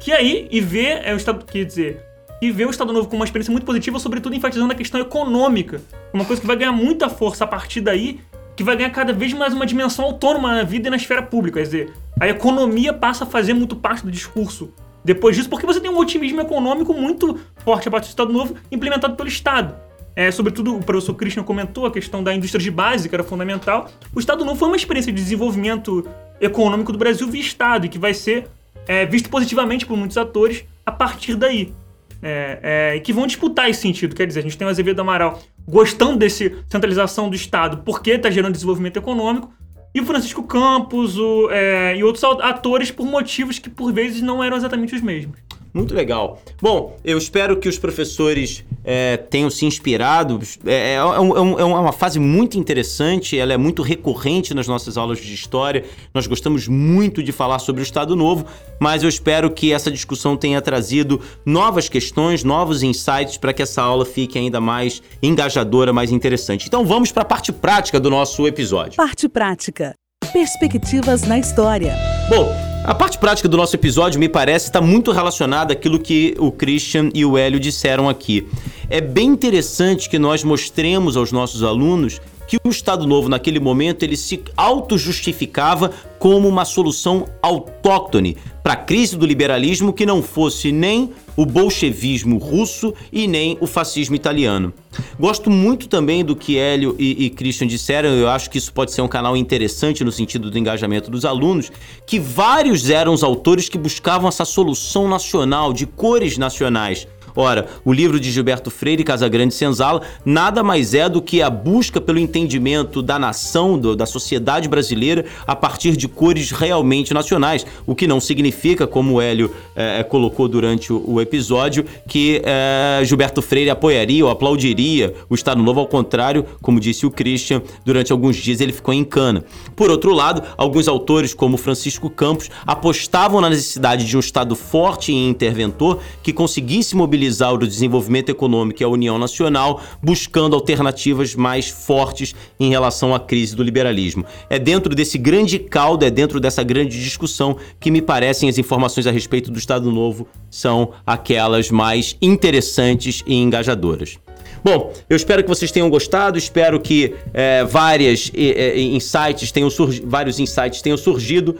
que 0.00 0.12
aí 0.12 0.48
e 0.50 0.60
vê 0.60 1.00
é 1.02 1.12
o 1.14 1.16
Estado, 1.16 1.44
quer 1.44 1.64
dizer, 1.64 2.02
e 2.40 2.50
vê 2.50 2.64
o 2.64 2.70
Estado 2.70 2.92
Novo 2.92 3.08
como 3.08 3.20
uma 3.20 3.24
experiência 3.24 3.50
muito 3.50 3.64
positiva, 3.64 3.98
sobretudo 3.98 4.34
enfatizando 4.34 4.72
a 4.72 4.76
questão 4.76 5.00
econômica, 5.00 5.80
uma 6.12 6.24
coisa 6.24 6.40
que 6.40 6.46
vai 6.46 6.56
ganhar 6.56 6.72
muita 6.72 7.08
força 7.08 7.44
a 7.44 7.46
partir 7.46 7.80
daí, 7.80 8.20
que 8.54 8.62
vai 8.62 8.76
ganhar 8.76 8.90
cada 8.90 9.12
vez 9.12 9.32
mais 9.32 9.52
uma 9.52 9.66
dimensão 9.66 10.04
autônoma 10.04 10.54
na 10.54 10.62
vida 10.62 10.88
e 10.88 10.90
na 10.90 10.96
esfera 10.96 11.22
pública, 11.22 11.60
quer 11.60 11.64
dizer, 11.64 11.92
a 12.18 12.28
economia 12.28 12.92
passa 12.92 13.24
a 13.24 13.26
fazer 13.26 13.54
muito 13.54 13.76
parte 13.76 14.04
do 14.04 14.10
discurso 14.10 14.72
depois 15.04 15.36
disso, 15.36 15.48
porque 15.48 15.64
você 15.64 15.80
tem 15.80 15.90
um 15.90 15.98
otimismo 15.98 16.40
econômico 16.40 16.92
muito 16.92 17.38
forte 17.58 17.86
a 17.86 17.90
partir 17.90 18.08
do 18.08 18.10
Estado 18.10 18.32
Novo 18.32 18.56
implementado 18.72 19.14
pelo 19.14 19.28
Estado. 19.28 19.74
É, 20.16 20.30
sobretudo, 20.30 20.74
o 20.74 20.82
professor 20.82 21.14
Christian 21.14 21.44
comentou 21.44 21.84
a 21.84 21.90
questão 21.90 22.24
da 22.24 22.34
indústria 22.34 22.62
de 22.62 22.70
base, 22.70 23.06
que 23.06 23.14
era 23.14 23.22
fundamental. 23.22 23.90
O 24.14 24.18
Estado 24.18 24.46
Novo 24.46 24.58
foi 24.58 24.68
uma 24.68 24.76
experiência 24.76 25.12
de 25.12 25.22
desenvolvimento 25.22 26.08
econômico 26.40 26.90
do 26.90 26.98
Brasil 26.98 27.28
via 27.28 27.42
Estado 27.42 27.84
e 27.84 27.88
que 27.90 27.98
vai 27.98 28.14
ser 28.14 28.48
é, 28.88 29.04
visto 29.04 29.28
positivamente 29.28 29.84
por 29.84 29.94
muitos 29.94 30.16
atores 30.16 30.64
a 30.86 30.90
partir 30.90 31.36
daí. 31.36 31.74
É, 32.22 32.94
é, 32.94 33.00
que 33.00 33.12
vão 33.12 33.26
disputar 33.26 33.68
esse 33.68 33.82
sentido. 33.82 34.16
Quer 34.16 34.26
dizer, 34.26 34.40
a 34.40 34.42
gente 34.42 34.56
tem 34.56 34.66
o 34.66 34.70
Azevedo 34.70 35.00
Amaral 35.00 35.38
gostando 35.68 36.16
dessa 36.16 36.50
centralização 36.66 37.28
do 37.28 37.36
Estado 37.36 37.82
porque 37.84 38.12
está 38.12 38.30
gerando 38.30 38.54
desenvolvimento 38.54 38.96
econômico, 38.96 39.52
e 39.94 40.00
o 40.00 40.04
Francisco 40.04 40.42
Campos 40.42 41.16
o, 41.16 41.50
é, 41.50 41.96
e 41.96 42.04
outros 42.04 42.22
atores 42.24 42.90
por 42.90 43.06
motivos 43.06 43.58
que 43.58 43.70
por 43.70 43.92
vezes 43.92 44.20
não 44.20 44.44
eram 44.44 44.56
exatamente 44.56 44.94
os 44.94 45.00
mesmos. 45.00 45.38
Muito 45.76 45.94
legal. 45.94 46.38
Bom, 46.60 46.96
eu 47.04 47.18
espero 47.18 47.58
que 47.58 47.68
os 47.68 47.78
professores 47.78 48.64
é, 48.82 49.18
tenham 49.18 49.50
se 49.50 49.66
inspirado. 49.66 50.40
É, 50.64 50.72
é, 50.72 50.94
é, 50.94 51.02
um, 51.02 51.58
é, 51.58 51.64
uma 51.64 51.92
fase 51.92 52.18
muito 52.18 52.58
interessante, 52.58 53.38
ela 53.38 53.52
é 53.52 53.58
muito 53.58 53.82
recorrente 53.82 54.54
nas 54.54 54.66
nossas 54.66 54.96
aulas 54.96 55.18
de 55.18 55.34
história. 55.34 55.84
Nós 56.14 56.26
gostamos 56.26 56.66
muito 56.66 57.22
de 57.22 57.30
falar 57.30 57.58
sobre 57.58 57.82
o 57.82 57.84
Estado 57.84 58.16
Novo, 58.16 58.46
mas 58.80 59.02
eu 59.02 59.08
espero 59.10 59.50
que 59.50 59.70
essa 59.70 59.90
discussão 59.90 60.34
tenha 60.34 60.62
trazido 60.62 61.20
novas 61.44 61.90
questões, 61.90 62.42
novos 62.42 62.82
insights 62.82 63.36
para 63.36 63.52
que 63.52 63.60
essa 63.60 63.82
aula 63.82 64.06
fique 64.06 64.38
ainda 64.38 64.62
mais 64.62 65.02
engajadora, 65.22 65.92
mais 65.92 66.10
interessante. 66.10 66.66
Então 66.66 66.86
vamos 66.86 67.12
para 67.12 67.20
a 67.22 67.26
parte 67.26 67.52
prática 67.52 68.00
do 68.00 68.08
nosso 68.08 68.46
episódio. 68.46 68.96
Parte 68.96 69.28
prática. 69.28 69.94
Perspectivas 70.32 71.22
na 71.22 71.38
história. 71.38 71.94
Bom, 72.30 72.75
a 72.86 72.94
parte 72.94 73.18
prática 73.18 73.48
do 73.48 73.56
nosso 73.56 73.74
episódio, 73.74 74.20
me 74.20 74.28
parece, 74.28 74.66
está 74.66 74.80
muito 74.80 75.10
relacionada 75.10 75.72
àquilo 75.72 75.98
que 75.98 76.36
o 76.38 76.52
Christian 76.52 77.10
e 77.12 77.24
o 77.24 77.36
Hélio 77.36 77.58
disseram 77.58 78.08
aqui. 78.08 78.46
É 78.88 79.00
bem 79.00 79.26
interessante 79.26 80.08
que 80.08 80.20
nós 80.20 80.44
mostremos 80.44 81.16
aos 81.16 81.32
nossos 81.32 81.64
alunos 81.64 82.20
que 82.46 82.58
o 82.64 82.70
Estado 82.70 83.06
Novo, 83.06 83.28
naquele 83.28 83.58
momento, 83.58 84.02
ele 84.02 84.16
se 84.16 84.42
auto-justificava 84.56 85.90
como 86.18 86.48
uma 86.48 86.64
solução 86.64 87.26
autóctone 87.42 88.36
para 88.62 88.72
a 88.72 88.76
crise 88.76 89.16
do 89.16 89.26
liberalismo 89.26 89.92
que 89.92 90.04
não 90.04 90.22
fosse 90.22 90.72
nem 90.72 91.12
o 91.36 91.44
bolchevismo 91.44 92.38
russo 92.38 92.92
e 93.12 93.28
nem 93.28 93.56
o 93.60 93.66
fascismo 93.66 94.16
italiano. 94.16 94.72
Gosto 95.20 95.50
muito 95.50 95.86
também 95.88 96.24
do 96.24 96.34
que 96.34 96.58
Hélio 96.58 96.96
e, 96.98 97.26
e 97.26 97.30
Christian 97.30 97.66
disseram, 97.66 98.08
eu 98.08 98.28
acho 98.28 98.50
que 98.50 98.58
isso 98.58 98.72
pode 98.72 98.92
ser 98.92 99.02
um 99.02 99.08
canal 99.08 99.36
interessante 99.36 100.02
no 100.02 100.10
sentido 100.10 100.50
do 100.50 100.58
engajamento 100.58 101.10
dos 101.10 101.24
alunos, 101.24 101.70
que 102.06 102.18
vários 102.18 102.88
eram 102.88 103.12
os 103.12 103.22
autores 103.22 103.68
que 103.68 103.78
buscavam 103.78 104.28
essa 104.28 104.44
solução 104.44 105.06
nacional, 105.08 105.72
de 105.72 105.86
cores 105.86 106.38
nacionais 106.38 107.06
Ora, 107.36 107.66
o 107.84 107.92
livro 107.92 108.18
de 108.18 108.30
Gilberto 108.30 108.70
Freire, 108.70 109.04
Casagrande 109.04 109.52
Senzala, 109.52 110.00
nada 110.24 110.62
mais 110.62 110.94
é 110.94 111.06
do 111.06 111.20
que 111.20 111.42
a 111.42 111.50
busca 111.50 112.00
pelo 112.00 112.18
entendimento 112.18 113.02
da 113.02 113.18
nação, 113.18 113.78
do, 113.78 113.94
da 113.94 114.06
sociedade 114.06 114.70
brasileira, 114.70 115.26
a 115.46 115.54
partir 115.54 115.98
de 115.98 116.08
cores 116.08 116.50
realmente 116.50 117.12
nacionais. 117.12 117.66
O 117.86 117.94
que 117.94 118.06
não 118.06 118.20
significa, 118.20 118.86
como 118.86 119.14
o 119.14 119.20
Hélio 119.20 119.52
é, 119.74 120.02
colocou 120.02 120.48
durante 120.48 120.90
o, 120.90 121.04
o 121.06 121.20
episódio, 121.20 121.84
que 122.08 122.40
é, 122.42 123.02
Gilberto 123.04 123.42
Freire 123.42 123.68
apoiaria 123.68 124.24
ou 124.24 124.30
aplaudiria 124.30 125.12
o 125.28 125.34
Estado 125.34 125.62
Novo, 125.62 125.80
ao 125.80 125.86
contrário, 125.86 126.46
como 126.62 126.80
disse 126.80 127.04
o 127.04 127.10
Christian, 127.10 127.60
durante 127.84 128.12
alguns 128.12 128.36
dias 128.36 128.62
ele 128.62 128.72
ficou 128.72 128.94
em 128.94 129.04
cana. 129.04 129.44
Por 129.74 129.90
outro 129.90 130.14
lado, 130.14 130.42
alguns 130.56 130.88
autores, 130.88 131.34
como 131.34 131.58
Francisco 131.58 132.08
Campos, 132.08 132.50
apostavam 132.66 133.42
na 133.42 133.50
necessidade 133.50 134.06
de 134.06 134.16
um 134.16 134.20
Estado 134.20 134.56
forte 134.56 135.12
e 135.12 135.28
interventor 135.28 136.00
que 136.22 136.32
conseguisse 136.32 136.96
mobilizar 136.96 137.25
mobilizar 137.26 137.52
o 137.52 137.58
desenvolvimento 137.58 138.30
econômico 138.30 138.82
e 138.82 138.84
a 138.84 138.88
união 138.88 139.18
nacional, 139.18 139.80
buscando 140.02 140.54
alternativas 140.54 141.34
mais 141.34 141.68
fortes 141.68 142.34
em 142.58 142.70
relação 142.70 143.14
à 143.14 143.20
crise 143.20 143.56
do 143.56 143.62
liberalismo. 143.62 144.24
É 144.48 144.58
dentro 144.58 144.94
desse 144.94 145.18
grande 145.18 145.58
caldo, 145.58 146.04
é 146.04 146.10
dentro 146.10 146.38
dessa 146.38 146.62
grande 146.62 147.02
discussão 147.02 147.56
que 147.80 147.90
me 147.90 148.00
parecem 148.00 148.48
as 148.48 148.58
informações 148.58 149.06
a 149.06 149.10
respeito 149.10 149.50
do 149.50 149.58
Estado 149.58 149.90
Novo 149.90 150.26
são 150.50 150.92
aquelas 151.06 151.70
mais 151.70 152.16
interessantes 152.22 153.22
e 153.26 153.34
engajadoras. 153.34 154.18
Bom, 154.62 154.92
eu 155.08 155.16
espero 155.16 155.42
que 155.42 155.48
vocês 155.48 155.70
tenham 155.70 155.88
gostado, 155.88 156.38
espero 156.38 156.80
que 156.80 157.14
é, 157.32 157.64
várias 157.64 158.32
é, 158.34 158.78
insights 158.80 159.52
tenham 159.52 159.68
vários 160.04 160.40
insights 160.40 160.82
tenham 160.82 160.96
surgido. 160.96 161.56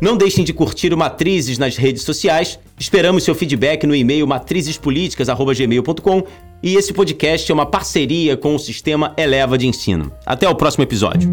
Não 0.00 0.16
deixem 0.16 0.44
de 0.44 0.52
curtir 0.52 0.94
o 0.94 0.96
Matrizes 0.96 1.58
nas 1.58 1.76
redes 1.76 2.02
sociais. 2.02 2.58
Esperamos 2.78 3.24
seu 3.24 3.34
feedback 3.34 3.86
no 3.86 3.94
e-mail 3.94 4.26
matrizespoliticas@gmail.com 4.26 6.24
e 6.62 6.74
esse 6.74 6.92
podcast 6.92 7.50
é 7.50 7.54
uma 7.54 7.66
parceria 7.66 8.36
com 8.36 8.54
o 8.54 8.58
sistema 8.58 9.14
Eleva 9.16 9.56
de 9.56 9.66
Ensino. 9.66 10.12
Até 10.26 10.48
o 10.48 10.54
próximo 10.54 10.84
episódio. 10.84 11.30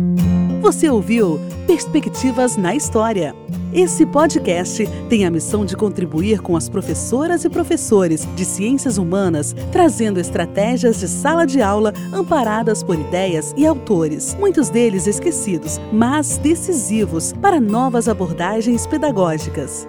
Você 0.66 0.90
ouviu 0.90 1.40
Perspectivas 1.68 2.58
na 2.58 2.74
História. 2.74 3.36
Esse 3.72 4.04
podcast 4.04 4.88
tem 5.08 5.24
a 5.24 5.30
missão 5.30 5.64
de 5.64 5.78
contribuir 5.78 6.42
com 6.42 6.58
as 6.58 6.68
professoras 6.68 7.46
e 7.46 7.50
professores 7.52 8.28
de 8.36 8.44
ciências 8.44 8.98
humanas, 8.98 9.56
trazendo 9.72 10.20
estratégias 10.20 11.00
de 11.00 11.08
sala 11.08 11.46
de 11.46 11.62
aula 11.62 11.94
amparadas 12.12 12.82
por 12.82 12.98
ideias 12.98 13.54
e 13.56 13.64
autores, 13.64 14.34
muitos 14.40 14.70
deles 14.72 15.06
esquecidos, 15.06 15.80
mas 15.94 16.40
decisivos 16.40 17.32
para 17.32 17.62
novas 17.62 18.10
abordagens 18.10 18.88
pedagógicas. 18.88 19.88